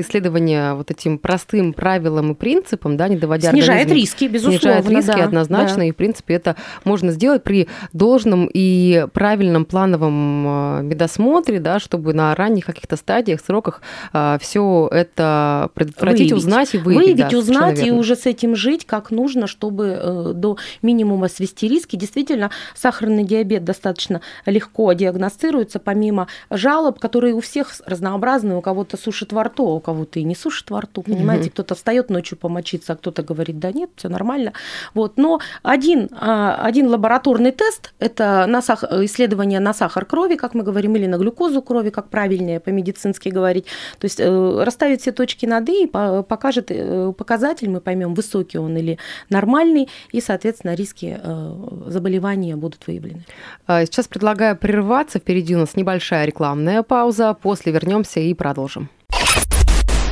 исследование 0.00 0.72
вот 0.72 0.90
этим 0.90 1.18
простым 1.18 1.74
правилам 1.74 2.32
и 2.32 2.34
принципам, 2.34 2.96
да, 2.96 3.08
не 3.08 3.16
доводя 3.16 3.50
Снижает 3.50 3.90
риски, 3.90 4.24
безусловно. 4.24 4.58
Снижает 4.58 4.88
риски 4.88 5.18
да, 5.18 5.24
однозначно, 5.24 5.78
да. 5.78 5.84
и, 5.84 5.92
в 5.92 5.96
принципе, 5.96 6.34
это 6.34 6.56
можно 6.84 7.12
сделать 7.12 7.42
при 7.42 7.68
должном 7.92 8.48
и 8.50 9.06
правильном 9.12 9.66
плановом 9.66 10.44
а, 10.48 10.80
медосмотре, 10.80 11.60
да, 11.60 11.80
чтобы 11.80 12.14
на 12.14 12.34
ранних 12.34 12.64
каких-то 12.64 12.96
стадиях, 12.96 13.40
сроках 13.44 13.82
а, 14.14 14.38
все 14.40 14.88
это 14.90 15.68
предотвратить, 15.74 16.30
выявить. 16.30 16.32
узнать 16.32 16.74
и 16.74 16.78
выявить. 16.78 17.04
Выявить, 17.04 17.30
да, 17.30 17.38
узнать 17.38 17.86
и 17.86 17.90
уже 17.90 18.16
с 18.16 18.24
этим 18.24 18.56
жить 18.56 18.86
как 18.86 19.10
нужно, 19.10 19.46
чтобы 19.46 19.98
э, 20.00 20.32
до 20.34 20.56
минимума 20.80 21.28
свести 21.28 21.68
риски. 21.68 21.96
Действительно, 21.96 22.50
сахарный 22.74 23.24
диабет 23.24 23.64
достаточно 23.64 24.22
легко 24.46 24.94
диагностируется, 24.94 25.78
помимо 25.78 26.28
жалоб, 26.48 26.85
жалоб, 26.86 27.00
которые 27.00 27.34
у 27.34 27.40
всех 27.40 27.74
разнообразные. 27.86 28.56
У 28.56 28.60
кого-то 28.60 28.96
сушит 28.96 29.32
во 29.32 29.44
рту, 29.44 29.66
а 29.66 29.74
у 29.74 29.80
кого-то 29.80 30.20
и 30.20 30.24
не 30.24 30.34
сушит 30.34 30.70
во 30.70 30.80
рту, 30.80 31.02
понимаете? 31.02 31.44
Угу. 31.44 31.50
Кто-то 31.50 31.74
встает 31.74 32.10
ночью 32.10 32.38
помочиться, 32.38 32.92
а 32.92 32.96
кто-то 32.96 33.22
говорит, 33.22 33.58
да 33.58 33.72
нет, 33.72 33.90
все 33.96 34.08
нормально. 34.08 34.52
Вот. 34.94 35.16
Но 35.16 35.40
один, 35.62 36.08
а, 36.12 36.54
один 36.62 36.88
лабораторный 36.88 37.52
тест– 37.52 37.92
это 37.98 38.46
на 38.46 38.62
сах... 38.62 38.84
исследование 38.84 39.60
на 39.60 39.74
сахар 39.74 40.04
крови, 40.04 40.36
как 40.36 40.54
мы 40.54 40.62
говорим, 40.62 40.96
или 40.96 41.06
на 41.06 41.18
глюкозу 41.18 41.62
крови, 41.62 41.90
как 41.90 42.08
правильнее 42.08 42.60
по-медицински 42.60 43.30
говорить. 43.30 43.66
То 43.98 44.04
есть 44.04 44.20
э, 44.20 44.64
расставить 44.64 45.00
все 45.00 45.12
точки 45.12 45.46
над 45.46 45.68
«и» 45.68 45.86
покажет 45.86 46.70
э, 46.70 47.12
показатель, 47.16 47.68
мы 47.68 47.80
поймем, 47.80 48.14
высокий 48.14 48.58
он 48.58 48.76
или 48.76 48.98
нормальный, 49.30 49.88
и, 50.12 50.20
соответственно, 50.20 50.74
риски 50.74 51.18
э, 51.22 51.52
заболевания 51.86 52.56
будут 52.56 52.86
выявлены. 52.86 53.24
А, 53.66 53.84
сейчас 53.84 54.06
предлагаю 54.06 54.56
прерваться. 54.56 55.18
Впереди 55.18 55.56
у 55.56 55.58
нас 55.58 55.76
небольшая 55.76 56.26
рекламная 56.26 56.75
пауза, 56.82 57.34
после 57.34 57.72
вернемся 57.72 58.20
и 58.20 58.34
продолжим. 58.34 58.88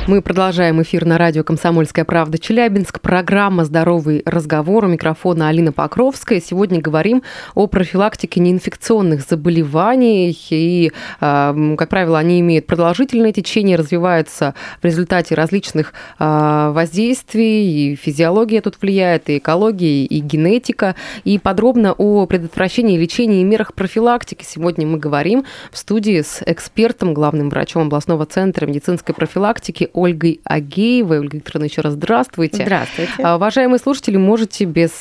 Мы 0.07 0.21
продолжаем 0.21 0.83
эфир 0.83 1.03
на 1.03 1.17
радио 1.17 1.43
«Комсомольская 1.43 2.05
правда» 2.05 2.37
Челябинск. 2.37 3.01
Программа 3.01 3.65
«Здоровый 3.65 4.21
разговор». 4.23 4.85
У 4.85 4.87
микрофона 4.87 5.49
Алина 5.49 5.71
Покровская. 5.71 6.39
Сегодня 6.39 6.79
говорим 6.79 7.23
о 7.55 7.65
профилактике 7.65 8.39
неинфекционных 8.39 9.21
заболеваний. 9.21 10.37
И, 10.51 10.91
а, 11.19 11.55
как 11.75 11.89
правило, 11.89 12.19
они 12.19 12.39
имеют 12.41 12.67
продолжительное 12.67 13.33
течение, 13.33 13.77
развиваются 13.77 14.53
в 14.79 14.85
результате 14.85 15.33
различных 15.33 15.93
а, 16.19 16.69
воздействий. 16.71 17.93
И 17.93 17.95
физиология 17.95 18.61
тут 18.61 18.77
влияет, 18.79 19.27
и 19.31 19.39
экология, 19.39 20.05
и 20.05 20.19
генетика. 20.19 20.93
И 21.23 21.39
подробно 21.39 21.93
о 21.93 22.27
предотвращении, 22.27 22.95
лечении 22.95 23.41
и 23.41 23.43
мерах 23.43 23.73
профилактики 23.73 24.45
сегодня 24.47 24.85
мы 24.85 24.99
говорим 24.99 25.45
в 25.71 25.79
студии 25.79 26.21
с 26.21 26.43
экспертом, 26.45 27.15
главным 27.15 27.49
врачом 27.49 27.87
областного 27.87 28.27
центра 28.27 28.67
медицинской 28.67 29.15
профилактики 29.15 29.89
Ольгой 29.95 30.41
Агеевой. 30.43 31.19
Ольга 31.19 31.37
Викторовна, 31.37 31.65
еще 31.65 31.79
раз 31.81 31.93
здравствуйте. 31.93 32.63
Здравствуйте. 32.63 33.13
А, 33.23 33.37
уважаемые 33.37 33.79
слушатели, 33.79 34.17
можете 34.17 34.65
без 34.65 34.91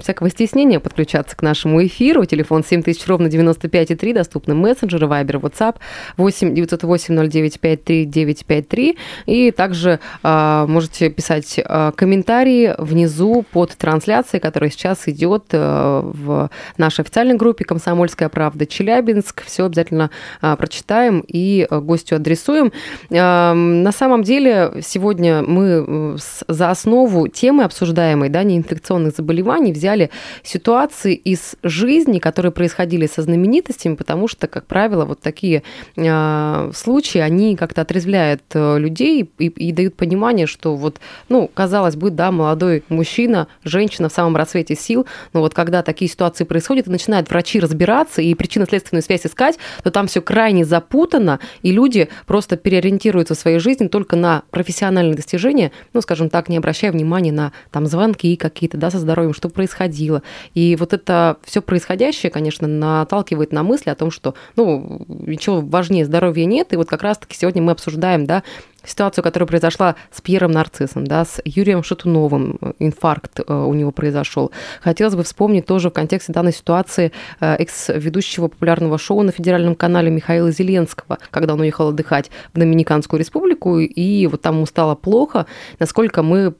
всякого 0.00 0.30
стеснения 0.30 0.80
подключаться 0.80 1.36
к 1.36 1.42
нашему 1.42 1.84
эфиру. 1.86 2.24
Телефон 2.24 2.64
7000 2.64 3.06
ровно 3.06 3.26
95,3, 3.26 4.14
доступны 4.14 4.54
мессенджеры, 4.54 5.06
Вайбер, 5.06 5.36
WhatsApp 5.36 5.76
8 6.16 6.54
908 6.54 7.14
0953 7.30 8.06
953. 8.06 8.98
И 9.26 9.50
также 9.50 10.00
а, 10.22 10.66
можете 10.66 11.10
писать 11.10 11.60
а, 11.62 11.92
комментарии 11.92 12.74
внизу 12.78 13.44
под 13.52 13.76
трансляцией, 13.76 14.40
которая 14.40 14.70
сейчас 14.70 15.06
идет 15.06 15.48
а, 15.52 16.00
в 16.00 16.48
нашей 16.78 17.02
официальной 17.02 17.34
группе 17.34 17.66
«Комсомольская 17.66 18.30
правда 18.30 18.64
Челябинск». 18.64 19.44
Все 19.44 19.66
обязательно 19.66 20.10
прочитаем 20.40 21.22
и 21.28 21.66
а, 21.68 21.80
гостю 21.80 22.16
адресуем. 22.16 22.72
На 23.10 23.92
самом 23.92 24.22
деле 24.22 24.29
деле 24.30 24.80
сегодня 24.82 25.42
мы 25.42 26.16
за 26.46 26.70
основу 26.70 27.26
темы 27.26 27.64
обсуждаемой, 27.64 28.28
да, 28.28 28.44
неинфекционных 28.44 29.16
заболеваний 29.16 29.72
взяли 29.72 30.10
ситуации 30.44 31.14
из 31.14 31.56
жизни, 31.64 32.20
которые 32.20 32.52
происходили 32.52 33.06
со 33.06 33.22
знаменитостями, 33.22 33.96
потому 33.96 34.28
что, 34.28 34.46
как 34.46 34.66
правило, 34.66 35.04
вот 35.04 35.20
такие 35.20 35.64
э, 35.96 36.70
случаи, 36.74 37.18
они 37.18 37.56
как-то 37.56 37.80
отрезвляют 37.80 38.42
э, 38.54 38.78
людей 38.78 39.28
и, 39.38 39.46
и 39.46 39.72
дают 39.72 39.96
понимание, 39.96 40.46
что 40.46 40.76
вот, 40.76 41.00
ну, 41.28 41.50
казалось 41.52 41.96
бы, 41.96 42.10
да, 42.10 42.30
молодой 42.30 42.84
мужчина, 42.88 43.48
женщина 43.64 44.08
в 44.08 44.12
самом 44.12 44.36
расцвете 44.36 44.76
сил, 44.76 45.06
но 45.32 45.40
вот 45.40 45.54
когда 45.54 45.82
такие 45.82 46.08
ситуации 46.08 46.44
происходят, 46.44 46.86
и 46.86 46.90
начинают 46.90 47.28
врачи 47.30 47.58
разбираться 47.58 48.22
и 48.22 48.32
причинно-следственную 48.34 49.02
связь 49.02 49.26
искать, 49.26 49.58
то 49.82 49.90
там 49.90 50.06
все 50.06 50.20
крайне 50.20 50.64
запутано, 50.64 51.40
и 51.62 51.72
люди 51.72 52.08
просто 52.26 52.56
переориентируются 52.56 53.34
в 53.34 53.38
своей 53.38 53.58
жизни 53.58 53.88
только 53.88 54.19
на 54.20 54.42
профессиональные 54.50 55.16
достижения, 55.16 55.72
ну, 55.92 56.00
скажем 56.00 56.30
так, 56.30 56.48
не 56.48 56.56
обращая 56.56 56.92
внимания 56.92 57.32
на 57.32 57.52
там 57.70 57.86
звонки 57.86 58.36
какие-то, 58.36 58.76
да, 58.76 58.90
со 58.90 58.98
здоровьем, 58.98 59.34
что 59.34 59.48
происходило. 59.48 60.22
И 60.54 60.76
вот 60.76 60.92
это 60.92 61.38
все 61.44 61.62
происходящее, 61.62 62.30
конечно, 62.30 62.68
наталкивает 62.68 63.52
на 63.52 63.62
мысли 63.62 63.90
о 63.90 63.94
том, 63.94 64.10
что, 64.10 64.34
ну, 64.56 65.04
ничего 65.08 65.60
важнее 65.60 66.04
здоровья 66.04 66.44
нет, 66.44 66.72
и 66.72 66.76
вот 66.76 66.88
как 66.88 67.02
раз-таки 67.02 67.36
сегодня 67.36 67.62
мы 67.62 67.72
обсуждаем, 67.72 68.26
да, 68.26 68.42
ситуацию, 68.84 69.22
которая 69.24 69.46
произошла 69.46 69.96
с 70.10 70.20
Пьером 70.20 70.52
Нарциссом, 70.52 71.06
да, 71.06 71.24
с 71.24 71.40
Юрием 71.44 71.82
Шатуновым, 71.82 72.58
инфаркт 72.78 73.40
э, 73.40 73.52
у 73.52 73.74
него 73.74 73.90
произошел. 73.90 74.50
Хотелось 74.80 75.14
бы 75.14 75.22
вспомнить 75.22 75.66
тоже 75.66 75.90
в 75.90 75.92
контексте 75.92 76.32
данной 76.32 76.52
ситуации 76.52 77.12
э, 77.40 77.56
экс-ведущего 77.56 78.48
популярного 78.48 78.98
шоу 78.98 79.22
на 79.22 79.32
федеральном 79.32 79.74
канале 79.74 80.10
Михаила 80.10 80.50
Зеленского, 80.50 81.18
когда 81.30 81.54
он 81.54 81.60
уехал 81.60 81.88
отдыхать 81.88 82.30
в 82.54 82.58
Доминиканскую 82.58 83.20
республику, 83.20 83.78
и 83.78 84.26
вот 84.26 84.42
там 84.42 84.56
ему 84.56 84.66
стало 84.66 84.94
плохо. 84.94 85.46
Насколько 85.78 86.22
мы 86.22 86.52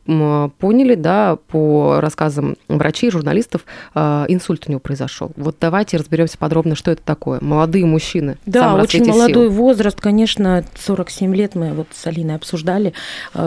поняли, 0.58 0.94
да, 0.94 1.36
по 1.36 2.00
рассказам 2.00 2.56
врачей 2.68 3.10
журналистов, 3.10 3.64
э, 3.94 4.26
инсульт 4.28 4.64
у 4.66 4.70
него 4.70 4.80
произошел. 4.80 5.32
Вот 5.36 5.56
давайте 5.60 5.96
разберемся 5.96 6.38
подробно, 6.38 6.74
что 6.74 6.90
это 6.90 7.02
такое. 7.02 7.40
Молодые 7.40 7.86
мужчины. 7.86 8.36
Да, 8.46 8.74
очень 8.74 9.04
молодой 9.06 9.48
сил. 9.48 9.50
возраст, 9.50 10.00
конечно, 10.00 10.64
47 10.78 11.34
лет 11.34 11.54
мы 11.54 11.72
вот 11.72 11.88
с 11.92 12.09
Алиной 12.10 12.36
обсуждали 12.36 12.92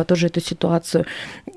тоже 0.08 0.28
эту 0.28 0.42
ситуацию. 0.42 1.06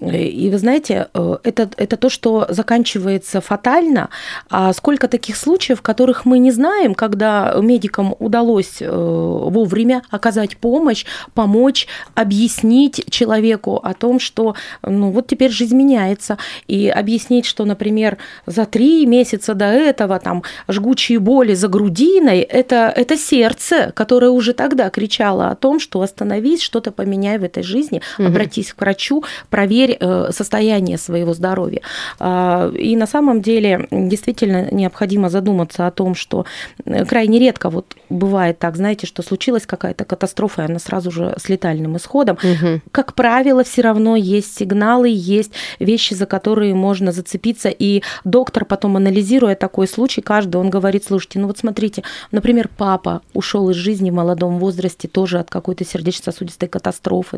И 0.00 0.50
вы 0.50 0.58
знаете, 0.58 1.08
это, 1.14 1.70
это 1.76 1.96
то, 1.96 2.08
что 2.10 2.46
заканчивается 2.48 3.40
фатально, 3.40 4.10
а 4.50 4.72
сколько 4.72 5.08
таких 5.08 5.36
случаев, 5.36 5.82
которых 5.82 6.24
мы 6.24 6.38
не 6.38 6.50
знаем, 6.50 6.94
когда 6.94 7.54
медикам 7.60 8.14
удалось 8.18 8.80
вовремя 8.80 10.02
оказать 10.10 10.56
помощь, 10.56 11.04
помочь, 11.34 11.86
объяснить 12.14 13.04
человеку 13.10 13.76
о 13.76 13.94
том, 13.94 14.20
что 14.20 14.54
ну 14.82 15.10
вот 15.10 15.26
теперь 15.26 15.50
жизнь 15.50 15.76
меняется, 15.76 16.38
и 16.66 16.88
объяснить, 16.88 17.46
что, 17.46 17.64
например, 17.64 18.18
за 18.46 18.66
три 18.66 19.06
месяца 19.06 19.54
до 19.54 19.66
этого 19.66 20.18
там 20.18 20.42
жгучие 20.68 21.18
боли 21.18 21.54
за 21.54 21.68
грудиной, 21.68 22.40
это, 22.40 22.92
это 22.94 23.16
сердце, 23.16 23.92
которое 23.94 24.30
уже 24.30 24.52
тогда 24.52 24.90
кричало 24.90 25.50
о 25.50 25.54
том, 25.54 25.80
что 25.80 26.00
остановись, 26.02 26.62
что-то 26.62 26.90
поменяй 26.96 27.38
в 27.38 27.44
этой 27.44 27.62
жизни, 27.62 28.00
угу. 28.18 28.28
обратись 28.28 28.72
к 28.72 28.80
врачу, 28.80 29.22
проверь 29.50 29.96
э, 30.00 30.30
состояние 30.32 30.98
своего 30.98 31.34
здоровья. 31.34 31.82
А, 32.18 32.70
и 32.70 32.96
на 32.96 33.06
самом 33.06 33.42
деле 33.42 33.86
действительно 33.90 34.68
необходимо 34.72 35.28
задуматься 35.28 35.86
о 35.86 35.90
том, 35.90 36.14
что 36.14 36.46
э, 36.84 37.04
крайне 37.04 37.38
редко 37.38 37.70
вот 37.70 37.96
бывает 38.08 38.58
так, 38.58 38.76
знаете, 38.76 39.06
что 39.06 39.22
случилась 39.22 39.66
какая-то 39.66 40.04
катастрофа, 40.04 40.62
и 40.62 40.64
она 40.66 40.78
сразу 40.78 41.10
же 41.10 41.34
с 41.38 41.48
летальным 41.48 41.96
исходом. 41.96 42.38
Угу. 42.42 42.80
Как 42.92 43.14
правило, 43.14 43.64
все 43.64 43.82
равно 43.82 44.16
есть 44.16 44.56
сигналы, 44.56 45.10
есть 45.12 45.52
вещи, 45.78 46.14
за 46.14 46.26
которые 46.26 46.74
можно 46.74 47.12
зацепиться, 47.12 47.68
и 47.68 48.02
доктор 48.24 48.64
потом, 48.64 48.96
анализируя 48.96 49.54
такой 49.54 49.86
случай, 49.88 50.20
каждый, 50.20 50.56
он 50.56 50.70
говорит, 50.70 51.04
слушайте, 51.04 51.38
ну 51.38 51.46
вот 51.46 51.58
смотрите, 51.58 52.02
например, 52.32 52.68
папа 52.76 53.20
ушел 53.34 53.70
из 53.70 53.76
жизни 53.76 54.10
в 54.10 54.14
молодом 54.14 54.58
возрасте 54.58 55.08
тоже 55.08 55.38
от 55.38 55.50
какой-то 55.50 55.84
сердечно-сосудистой 55.84 56.68
катастрофы, 56.68 56.85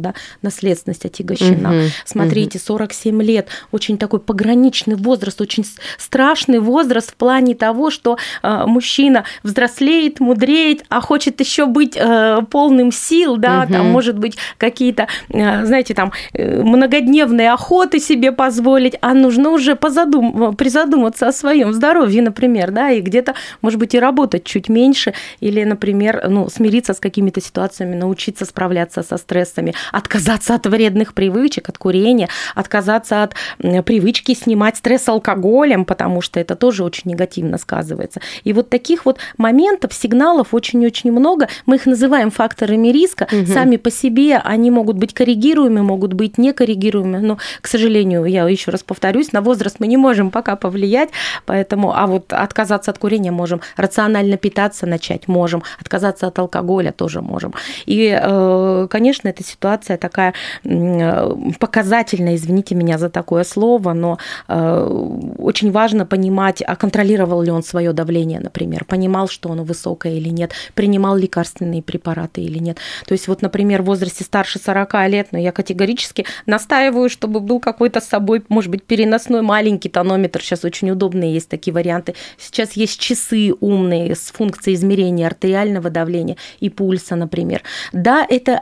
да, 0.00 0.14
наследственность 0.42 1.04
отягощена. 1.04 1.70
Угу. 1.70 1.88
Смотрите, 2.04 2.58
47 2.58 3.22
лет, 3.22 3.48
очень 3.72 3.98
такой 3.98 4.20
пограничный 4.20 4.96
возраст, 4.96 5.40
очень 5.40 5.64
страшный 5.98 6.58
возраст 6.58 7.10
в 7.10 7.14
плане 7.14 7.54
того, 7.54 7.90
что 7.90 8.18
э, 8.42 8.64
мужчина 8.66 9.24
взрослеет, 9.42 10.20
мудреет, 10.20 10.84
а 10.88 11.00
хочет 11.00 11.40
еще 11.40 11.66
быть 11.66 11.96
э, 11.96 12.40
полным 12.50 12.92
сил, 12.92 13.36
да, 13.36 13.62
угу. 13.64 13.72
там, 13.72 13.86
может 13.86 14.18
быть, 14.18 14.36
какие-то, 14.56 15.08
э, 15.30 15.64
знаете, 15.64 15.94
там, 15.94 16.12
э, 16.32 16.62
многодневные 16.62 17.52
охоты 17.52 18.00
себе 18.00 18.32
позволить, 18.32 18.96
а 19.00 19.14
нужно 19.14 19.50
уже 19.50 19.76
позадум... 19.76 20.54
призадуматься 20.56 21.28
о 21.28 21.32
своем 21.32 21.72
здоровье, 21.72 22.22
например, 22.22 22.70
да, 22.70 22.90
и 22.90 23.00
где-то, 23.00 23.34
может 23.62 23.78
быть, 23.78 23.94
и 23.94 23.98
работать 23.98 24.44
чуть 24.44 24.68
меньше, 24.68 25.14
или, 25.40 25.64
например, 25.64 26.28
ну, 26.28 26.48
смириться 26.48 26.94
с 26.94 27.00
какими-то 27.00 27.40
ситуациями, 27.40 27.94
научиться 27.94 28.44
справляться 28.44 29.02
со 29.02 29.16
стрессами, 29.44 29.74
отказаться 29.92 30.54
от 30.54 30.66
вредных 30.66 31.14
привычек, 31.14 31.68
от 31.68 31.78
курения, 31.78 32.28
отказаться 32.54 33.22
от 33.22 33.34
привычки 33.58 34.34
снимать 34.34 34.76
стресс 34.76 35.08
алкоголем, 35.08 35.84
потому 35.84 36.20
что 36.20 36.40
это 36.40 36.56
тоже 36.56 36.84
очень 36.84 37.10
негативно 37.10 37.58
сказывается. 37.58 38.20
И 38.44 38.52
вот 38.52 38.68
таких 38.68 39.04
вот 39.04 39.18
моментов, 39.36 39.94
сигналов 39.94 40.54
очень-очень 40.54 41.12
много. 41.12 41.48
Мы 41.66 41.76
их 41.76 41.86
называем 41.86 42.30
факторами 42.30 42.88
риска. 42.88 43.28
Угу. 43.30 43.46
Сами 43.52 43.76
по 43.76 43.90
себе 43.90 44.38
они 44.38 44.70
могут 44.70 44.96
быть 44.96 45.14
коррегируемы, 45.14 45.82
могут 45.82 46.12
быть 46.12 46.38
некоррегируемы. 46.38 47.20
Но, 47.20 47.38
к 47.60 47.66
сожалению, 47.66 48.24
я 48.24 48.48
еще 48.48 48.70
раз 48.70 48.82
повторюсь, 48.82 49.32
на 49.32 49.40
возраст 49.40 49.76
мы 49.80 49.86
не 49.86 49.96
можем 49.96 50.30
пока 50.30 50.56
повлиять, 50.56 51.10
поэтому, 51.46 51.92
а 51.94 52.06
вот 52.06 52.32
отказаться 52.32 52.90
от 52.90 52.98
курения 52.98 53.30
можем, 53.30 53.60
рационально 53.76 54.36
питаться 54.36 54.86
начать 54.86 55.28
можем, 55.28 55.62
отказаться 55.80 56.26
от 56.26 56.38
алкоголя 56.38 56.92
тоже 56.92 57.22
можем. 57.22 57.54
И, 57.86 58.18
э, 58.20 58.86
конечно, 59.28 59.38
эта 59.38 59.44
ситуация 59.44 59.96
такая 59.96 60.34
показательная, 61.58 62.34
извините 62.34 62.74
меня 62.74 62.98
за 62.98 63.08
такое 63.08 63.44
слово, 63.44 63.92
но 63.92 64.18
э, 64.48 65.34
очень 65.38 65.70
важно 65.70 66.06
понимать, 66.06 66.62
а 66.66 66.76
контролировал 66.76 67.42
ли 67.42 67.50
он 67.50 67.62
свое 67.62 67.92
давление, 67.92 68.40
например, 68.40 68.84
понимал, 68.84 69.28
что 69.28 69.50
оно 69.50 69.64
высокое 69.64 70.14
или 70.14 70.30
нет, 70.30 70.52
принимал 70.74 71.16
лекарственные 71.16 71.82
препараты 71.82 72.40
или 72.40 72.58
нет. 72.58 72.78
То 73.06 73.12
есть 73.12 73.28
вот, 73.28 73.42
например, 73.42 73.82
в 73.82 73.86
возрасте 73.86 74.24
старше 74.24 74.58
40 74.58 75.08
лет, 75.08 75.28
но 75.32 75.38
я 75.38 75.52
категорически 75.52 76.24
настаиваю, 76.46 77.08
чтобы 77.08 77.40
был 77.40 77.60
какой-то 77.60 78.00
с 78.00 78.08
собой, 78.08 78.42
может 78.48 78.70
быть, 78.70 78.84
переносной 78.84 79.42
маленький 79.42 79.88
тонометр. 79.88 80.42
Сейчас 80.42 80.64
очень 80.64 80.90
удобные 80.90 81.34
есть 81.34 81.48
такие 81.48 81.72
варианты. 81.72 82.14
Сейчас 82.38 82.72
есть 82.72 83.00
часы 83.00 83.52
умные 83.60 84.14
с 84.14 84.32
функцией 84.32 84.76
измерения 84.76 85.26
артериального 85.26 85.90
давления 85.90 86.36
и 86.60 86.70
пульса, 86.70 87.16
например. 87.16 87.62
Да, 87.92 88.26
это 88.28 88.58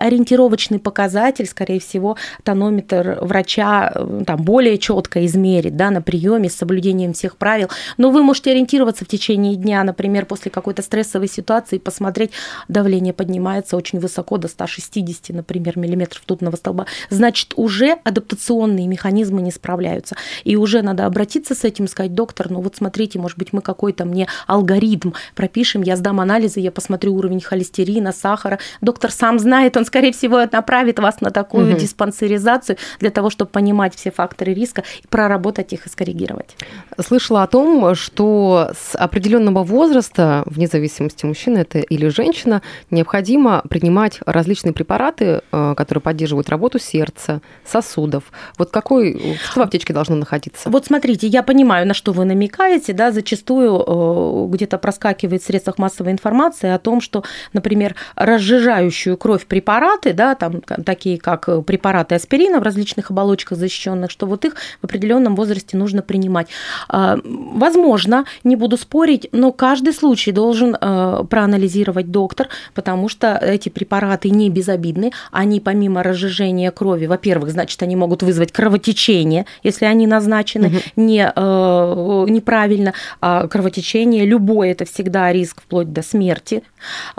ориентировочный 0.56 0.78
показатель, 0.78 1.46
скорее 1.46 1.80
всего, 1.80 2.16
тонометр 2.42 3.18
врача 3.20 3.92
э, 3.94 4.22
там 4.26 4.42
более 4.42 4.78
четко 4.78 5.24
измерит, 5.26 5.76
да, 5.76 5.90
на 5.90 6.02
приеме 6.02 6.48
с 6.48 6.56
соблюдением 6.56 7.12
всех 7.12 7.36
правил. 7.36 7.68
Но 7.98 8.10
вы 8.10 8.22
можете 8.22 8.50
ориентироваться 8.50 9.04
в 9.04 9.08
течение 9.08 9.56
дня, 9.56 9.84
например, 9.84 10.26
после 10.26 10.50
какой-то 10.50 10.82
стрессовой 10.82 11.28
ситуации, 11.28 11.78
посмотреть, 11.78 12.30
давление 12.68 13.12
поднимается 13.12 13.76
очень 13.76 14.00
высоко, 14.00 14.38
до 14.38 14.48
160, 14.48 15.36
например, 15.36 15.78
миллиметров 15.78 16.22
ртутного 16.22 16.56
столба. 16.56 16.86
Значит, 17.10 17.52
уже 17.56 17.98
адаптационные 18.04 18.86
механизмы 18.86 19.42
не 19.42 19.50
справляются. 19.50 20.16
И 20.44 20.56
уже 20.56 20.82
надо 20.82 21.06
обратиться 21.06 21.54
с 21.54 21.64
этим, 21.64 21.88
сказать, 21.88 22.14
доктор, 22.14 22.50
ну 22.50 22.60
вот 22.60 22.76
смотрите, 22.76 23.18
может 23.18 23.38
быть, 23.38 23.52
мы 23.52 23.60
какой-то 23.60 24.04
мне 24.04 24.26
алгоритм 24.46 25.12
пропишем, 25.34 25.82
я 25.82 25.96
сдам 25.96 26.20
анализы, 26.20 26.60
я 26.60 26.70
посмотрю 26.70 27.14
уровень 27.14 27.40
холестерина, 27.40 28.12
сахара. 28.12 28.58
Доктор 28.80 29.10
сам 29.10 29.38
знает, 29.38 29.76
он, 29.76 29.84
скорее 29.84 30.12
всего, 30.12 30.45
направит 30.52 30.98
вас 30.98 31.20
на 31.20 31.30
такую 31.30 31.72
угу. 31.72 31.78
диспансеризацию 31.78 32.76
для 33.00 33.10
того, 33.10 33.30
чтобы 33.30 33.50
понимать 33.50 33.94
все 33.94 34.10
факторы 34.10 34.54
риска 34.54 34.82
проработать 35.08 35.72
их 35.72 35.86
и 35.86 35.88
скоррегировать. 35.88 36.56
Слышала 37.00 37.42
о 37.42 37.46
том, 37.46 37.94
что 37.94 38.72
с 38.78 38.96
определенного 38.96 39.64
возраста, 39.64 40.42
вне 40.46 40.66
зависимости, 40.66 41.26
мужчина 41.26 41.58
это 41.58 41.78
или 41.78 42.08
женщина, 42.08 42.62
необходимо 42.90 43.62
принимать 43.68 44.20
различные 44.26 44.72
препараты, 44.72 45.42
э, 45.52 45.74
которые 45.76 46.02
поддерживают 46.02 46.48
работу 46.48 46.78
сердца, 46.78 47.40
сосудов. 47.64 48.24
Вот 48.58 48.70
какой, 48.70 49.36
что 49.42 49.60
в 49.60 49.62
аптечке 49.62 49.92
должно 49.92 50.16
находиться? 50.16 50.68
Вот 50.68 50.86
смотрите, 50.86 51.26
я 51.26 51.42
понимаю, 51.42 51.86
на 51.86 51.94
что 51.94 52.12
вы 52.12 52.24
намекаете, 52.24 52.92
да, 52.92 53.12
зачастую 53.12 53.84
э, 53.86 54.46
где-то 54.52 54.78
проскакивает 54.78 55.42
в 55.42 55.46
средствах 55.46 55.78
массовой 55.78 56.12
информации 56.12 56.70
о 56.70 56.78
том, 56.78 57.00
что, 57.00 57.24
например, 57.52 57.94
разжижающую 58.14 59.16
кровь 59.16 59.46
препараты, 59.46 60.12
да, 60.12 60.25
там 60.34 60.60
такие 60.60 61.18
как 61.18 61.64
препараты 61.64 62.14
аспирина 62.14 62.60
в 62.60 62.62
различных 62.62 63.10
оболочках 63.10 63.58
защищенных, 63.58 64.10
что 64.10 64.26
вот 64.26 64.44
их 64.44 64.56
в 64.80 64.84
определенном 64.84 65.36
возрасте 65.36 65.76
нужно 65.76 66.02
принимать. 66.02 66.48
А, 66.88 67.18
возможно, 67.24 68.24
не 68.44 68.56
буду 68.56 68.76
спорить, 68.76 69.28
но 69.32 69.52
каждый 69.52 69.92
случай 69.92 70.32
должен 70.32 70.76
э, 70.78 71.24
проанализировать 71.28 72.10
доктор, 72.10 72.48
потому 72.74 73.08
что 73.08 73.36
эти 73.36 73.68
препараты 73.68 74.30
не 74.30 74.50
безобидны, 74.50 75.12
они 75.30 75.60
помимо 75.60 76.02
разжижения 76.02 76.70
крови, 76.70 77.06
во-первых, 77.06 77.50
значит, 77.50 77.82
они 77.82 77.96
могут 77.96 78.22
вызвать 78.22 78.52
кровотечение, 78.52 79.46
если 79.62 79.84
они 79.84 80.06
назначены 80.06 80.68
угу. 80.68 80.76
не, 80.96 81.32
э, 81.34 82.26
неправильно, 82.28 82.94
а 83.20 83.46
кровотечение 83.48 84.24
любое 84.24 84.72
это 84.72 84.84
всегда 84.84 85.32
риск 85.32 85.62
вплоть 85.62 85.92
до 85.92 86.02
смерти. 86.02 86.62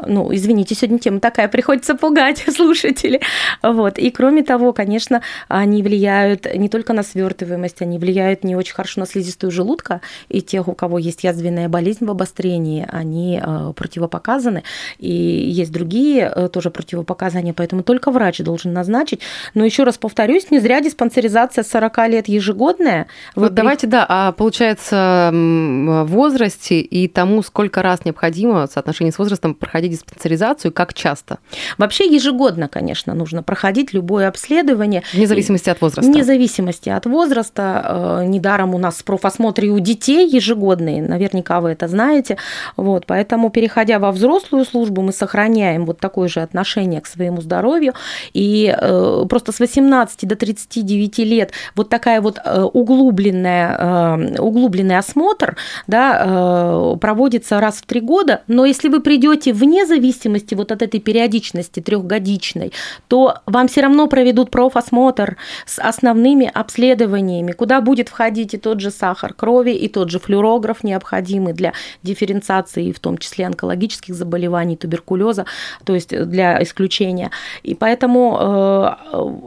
Ну, 0.05 0.33
извините, 0.33 0.75
сегодня 0.75 0.99
тема 0.99 1.19
такая, 1.19 1.47
приходится 1.47 1.95
пугать 1.95 2.43
слушателей. 2.97 3.21
Вот. 3.63 3.97
И 3.97 4.11
кроме 4.11 4.43
того, 4.43 4.73
конечно, 4.73 5.21
они 5.47 5.83
влияют 5.83 6.47
не 6.55 6.69
только 6.69 6.93
на 6.93 7.03
свертываемость, 7.03 7.81
они 7.81 7.97
влияют 7.97 8.43
не 8.43 8.55
очень 8.55 8.73
хорошо 8.73 9.01
на 9.01 9.05
слизистую 9.05 9.51
желудка, 9.51 10.01
и 10.29 10.41
тех, 10.41 10.67
у 10.67 10.73
кого 10.73 10.97
есть 10.97 11.23
язвенная 11.23 11.69
болезнь 11.69 12.05
в 12.05 12.11
обострении, 12.11 12.87
они 12.91 13.41
э, 13.43 13.73
противопоказаны, 13.75 14.63
и 14.99 15.11
есть 15.11 15.71
другие 15.71 16.31
э, 16.33 16.49
тоже 16.49 16.69
противопоказания, 16.69 17.53
поэтому 17.53 17.83
только 17.83 18.11
врач 18.11 18.39
должен 18.39 18.73
назначить. 18.73 19.21
Но 19.53 19.65
еще 19.65 19.83
раз 19.83 19.97
повторюсь, 19.97 20.51
не 20.51 20.59
зря 20.59 20.81
диспансеризация 20.81 21.63
40 21.63 21.97
лет 22.09 22.27
ежегодная. 22.27 23.07
Вот 23.35 23.49
при... 23.49 23.55
давайте, 23.55 23.87
да, 23.87 24.05
а 24.07 24.31
получается 24.31 25.29
в 25.33 26.05
возрасте 26.05 26.79
и 26.79 27.07
тому, 27.07 27.41
сколько 27.41 27.81
раз 27.81 28.05
необходимо 28.05 28.67
в 28.67 28.71
соотношении 28.71 29.11
с 29.11 29.17
возрастом 29.17 29.53
проходить 29.53 29.91
диспансеризацию, 29.91 30.71
как 30.71 30.93
часто? 30.93 31.39
Вообще 31.77 32.05
ежегодно, 32.05 32.67
конечно, 32.67 32.86
нужно 33.13 33.43
проходить 33.43 33.93
любое 33.93 34.27
обследование. 34.27 35.03
Вне 35.13 35.27
зависимости 35.27 35.69
от 35.69 35.81
возраста. 35.81 36.09
Вне 36.09 36.23
зависимости 36.23 36.89
от 36.89 37.05
возраста. 37.05 38.21
Э, 38.21 38.25
недаром 38.25 38.75
у 38.75 38.77
нас 38.77 39.01
профосмотры 39.03 39.69
у 39.69 39.79
детей 39.79 40.27
ежегодные, 40.27 41.01
наверняка 41.01 41.61
вы 41.61 41.69
это 41.71 41.87
знаете. 41.87 42.37
Вот, 42.75 43.05
поэтому, 43.05 43.49
переходя 43.49 43.99
во 43.99 44.11
взрослую 44.11 44.65
службу, 44.65 45.01
мы 45.01 45.11
сохраняем 45.11 45.85
вот 45.85 45.99
такое 45.99 46.27
же 46.27 46.41
отношение 46.41 47.01
к 47.01 47.07
своему 47.07 47.41
здоровью. 47.41 47.93
И 48.33 48.75
э, 48.77 49.25
просто 49.29 49.51
с 49.51 49.59
18 49.59 50.27
до 50.27 50.35
39 50.35 51.19
лет 51.19 51.51
вот 51.75 51.89
такая 51.89 52.21
вот 52.21 52.39
э, 52.43 52.61
углубленная, 52.61 54.37
углубленный 54.39 54.97
осмотр 54.97 55.57
да, 55.87 56.95
проводится 56.99 57.59
раз 57.59 57.75
в 57.75 57.85
три 57.85 58.01
года. 58.01 58.41
Но 58.47 58.65
если 58.65 58.89
вы 58.89 59.01
придете 59.01 59.53
вне 59.53 59.85
зависимости 59.85 60.55
вот 60.55 60.71
от 60.71 60.81
этой 60.81 60.99
периодичности 60.99 61.79
трехгодичной, 61.79 62.73
то 63.07 63.39
вам 63.45 63.67
все 63.67 63.81
равно 63.81 64.07
проведут 64.07 64.51
профосмотр 64.51 65.37
с 65.65 65.79
основными 65.79 66.49
обследованиями, 66.53 67.51
куда 67.51 67.81
будет 67.81 68.09
входить 68.09 68.53
и 68.53 68.57
тот 68.57 68.79
же 68.79 68.91
сахар 68.91 69.33
крови, 69.33 69.71
и 69.71 69.87
тот 69.87 70.09
же 70.09 70.19
флюорограф, 70.19 70.83
необходимый 70.83 71.53
для 71.53 71.73
дифференциации, 72.03 72.91
в 72.91 72.99
том 72.99 73.17
числе 73.17 73.45
онкологических 73.45 74.13
заболеваний, 74.13 74.77
туберкулеза, 74.77 75.45
то 75.83 75.93
есть 75.93 76.09
для 76.09 76.61
исключения. 76.63 77.31
И 77.63 77.75
поэтому, 77.75 78.37
э, 78.39 78.45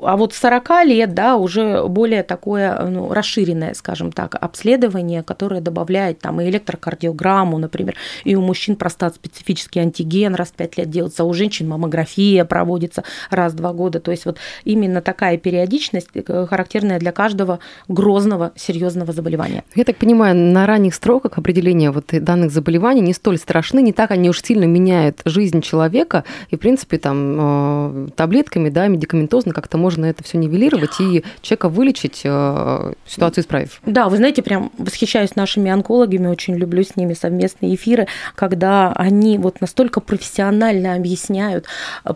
а 0.02 0.16
вот 0.16 0.34
40 0.34 0.84
лет, 0.84 1.14
да, 1.14 1.36
уже 1.36 1.86
более 1.86 2.22
такое 2.22 2.86
ну, 2.86 3.12
расширенное, 3.12 3.74
скажем 3.74 4.12
так, 4.12 4.36
обследование, 4.40 5.22
которое 5.22 5.60
добавляет 5.60 6.20
там 6.20 6.40
и 6.40 6.48
электрокардиограмму, 6.48 7.58
например, 7.58 7.96
и 8.24 8.34
у 8.34 8.40
мужчин 8.40 8.76
простат 8.76 9.14
специфический 9.14 9.80
антиген 9.80 10.34
раз 10.34 10.48
в 10.48 10.54
5 10.54 10.78
лет 10.78 10.90
делается, 10.90 11.22
а 11.22 11.26
у 11.26 11.32
женщин 11.32 11.68
маммография 11.68 12.44
проводится 12.44 13.04
раз 13.30 13.52
в 13.52 13.56
2 13.56 13.72
года. 13.72 14.00
То 14.00 14.10
есть 14.10 14.24
вот 14.24 14.38
именно 14.64 15.00
такая 15.00 15.36
периодичность 15.36 16.08
э, 16.14 16.46
характерная 16.48 16.98
для 16.98 17.12
каждого 17.12 17.58
грозного, 17.88 18.52
серьезного 18.56 19.12
заболевания. 19.12 19.64
Я 19.74 19.84
так 19.84 19.96
понимаю, 19.96 20.34
на 20.36 20.66
ранних 20.66 20.94
строках 20.94 21.38
определения 21.38 21.90
вот 21.90 22.06
данных 22.10 22.50
заболеваний 22.50 23.00
не 23.00 23.12
столь 23.12 23.38
страшны, 23.38 23.82
не 23.82 23.92
так 23.92 24.10
они 24.10 24.30
уж 24.30 24.42
сильно 24.42 24.64
меняют 24.64 25.20
жизнь 25.24 25.60
человека, 25.60 26.24
и, 26.50 26.56
в 26.56 26.58
принципе, 26.60 26.98
там 26.98 28.06
э, 28.06 28.08
таблетками, 28.16 28.68
да, 28.70 28.86
медикаментозно 28.88 29.52
как-то 29.52 29.78
можно 29.78 30.06
это 30.06 30.24
все 30.24 30.38
нивелировать 30.38 31.00
и 31.00 31.24
человека 31.40 31.68
вылечить, 31.68 32.22
э, 32.24 32.92
ситуацию 33.06 33.42
исправив. 33.42 33.80
Да, 33.86 34.08
вы 34.08 34.16
знаете, 34.16 34.42
прям 34.42 34.70
восхищаюсь 34.78 35.36
нашими 35.36 35.70
онкологами, 35.70 36.26
очень 36.26 36.56
люблю 36.56 36.82
с 36.82 36.96
ними 36.96 37.14
совместные 37.14 37.74
эфиры, 37.74 38.06
когда 38.34 38.92
они 38.92 39.38
вот 39.38 39.60
настолько 39.60 40.00
профессионально 40.00 40.94
объясняют, 40.94 41.66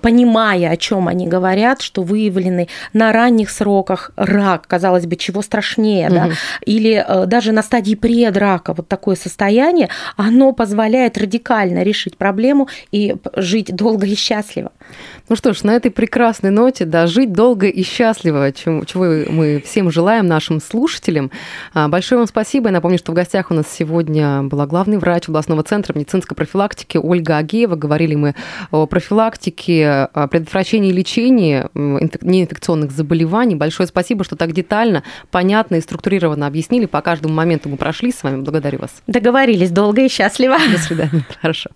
понимая, 0.02 0.70
о 0.70 0.76
чем 0.76 0.93
они 1.08 1.26
говорят, 1.26 1.82
что 1.82 2.02
выявлены 2.02 2.68
на 2.92 3.12
ранних 3.12 3.50
сроках 3.50 4.10
рак, 4.16 4.66
казалось 4.66 5.06
бы, 5.06 5.16
чего 5.16 5.42
страшнее, 5.42 6.06
угу. 6.08 6.14
да, 6.14 6.28
или 6.64 7.04
э, 7.06 7.26
даже 7.26 7.52
на 7.52 7.62
стадии 7.62 7.94
предрака 7.94 8.74
вот 8.74 8.88
такое 8.88 9.16
состояние, 9.16 9.88
оно 10.16 10.52
позволяет 10.52 11.18
радикально 11.18 11.82
решить 11.82 12.16
проблему 12.16 12.68
и 12.92 13.16
жить 13.36 13.74
долго 13.74 14.06
и 14.06 14.14
счастливо. 14.14 14.72
Ну 15.28 15.36
что 15.36 15.54
ж, 15.54 15.62
на 15.62 15.74
этой 15.74 15.90
прекрасной 15.90 16.50
ноте, 16.50 16.84
да, 16.84 17.06
жить 17.06 17.32
долго 17.32 17.66
и 17.66 17.82
счастливо, 17.82 18.52
чего, 18.52 18.82
мы 19.30 19.62
всем 19.64 19.90
желаем 19.90 20.26
нашим 20.26 20.60
слушателям. 20.60 21.30
А, 21.72 21.88
большое 21.88 22.18
вам 22.18 22.28
спасибо. 22.28 22.68
Я 22.68 22.72
напомню, 22.72 22.98
что 22.98 23.12
в 23.12 23.14
гостях 23.14 23.50
у 23.50 23.54
нас 23.54 23.64
сегодня 23.70 24.42
была 24.42 24.66
главный 24.66 24.98
врач 24.98 25.28
областного 25.28 25.62
центра 25.62 25.96
медицинской 25.96 26.36
профилактики 26.36 26.98
Ольга 26.98 27.38
Агеева. 27.38 27.74
Говорили 27.74 28.14
мы 28.14 28.34
о 28.70 28.86
профилактике, 28.86 30.08
о 30.12 30.28
предотвращении 30.84 30.90
и 30.90 30.92
лечении 30.92 31.66
неинфекционных 32.22 32.90
заболеваний. 32.90 33.54
Большое 33.54 33.86
спасибо, 33.86 34.24
что 34.24 34.36
так 34.36 34.52
детально, 34.52 35.02
понятно 35.30 35.76
и 35.76 35.80
структурированно 35.80 36.46
объяснили. 36.46 36.86
По 36.86 37.00
каждому 37.00 37.34
моменту 37.34 37.68
мы 37.68 37.76
прошли 37.76 38.12
с 38.12 38.22
вами. 38.22 38.42
Благодарю 38.42 38.78
вас. 38.80 38.90
Договорились. 39.06 39.70
Долго 39.70 40.02
и 40.02 40.08
счастливо. 40.08 40.56
До 40.70 40.78
свидания. 40.78 41.24
Хорошо. 41.40 41.70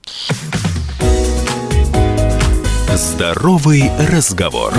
Здоровый 2.95 3.91
разговор. 4.11 4.73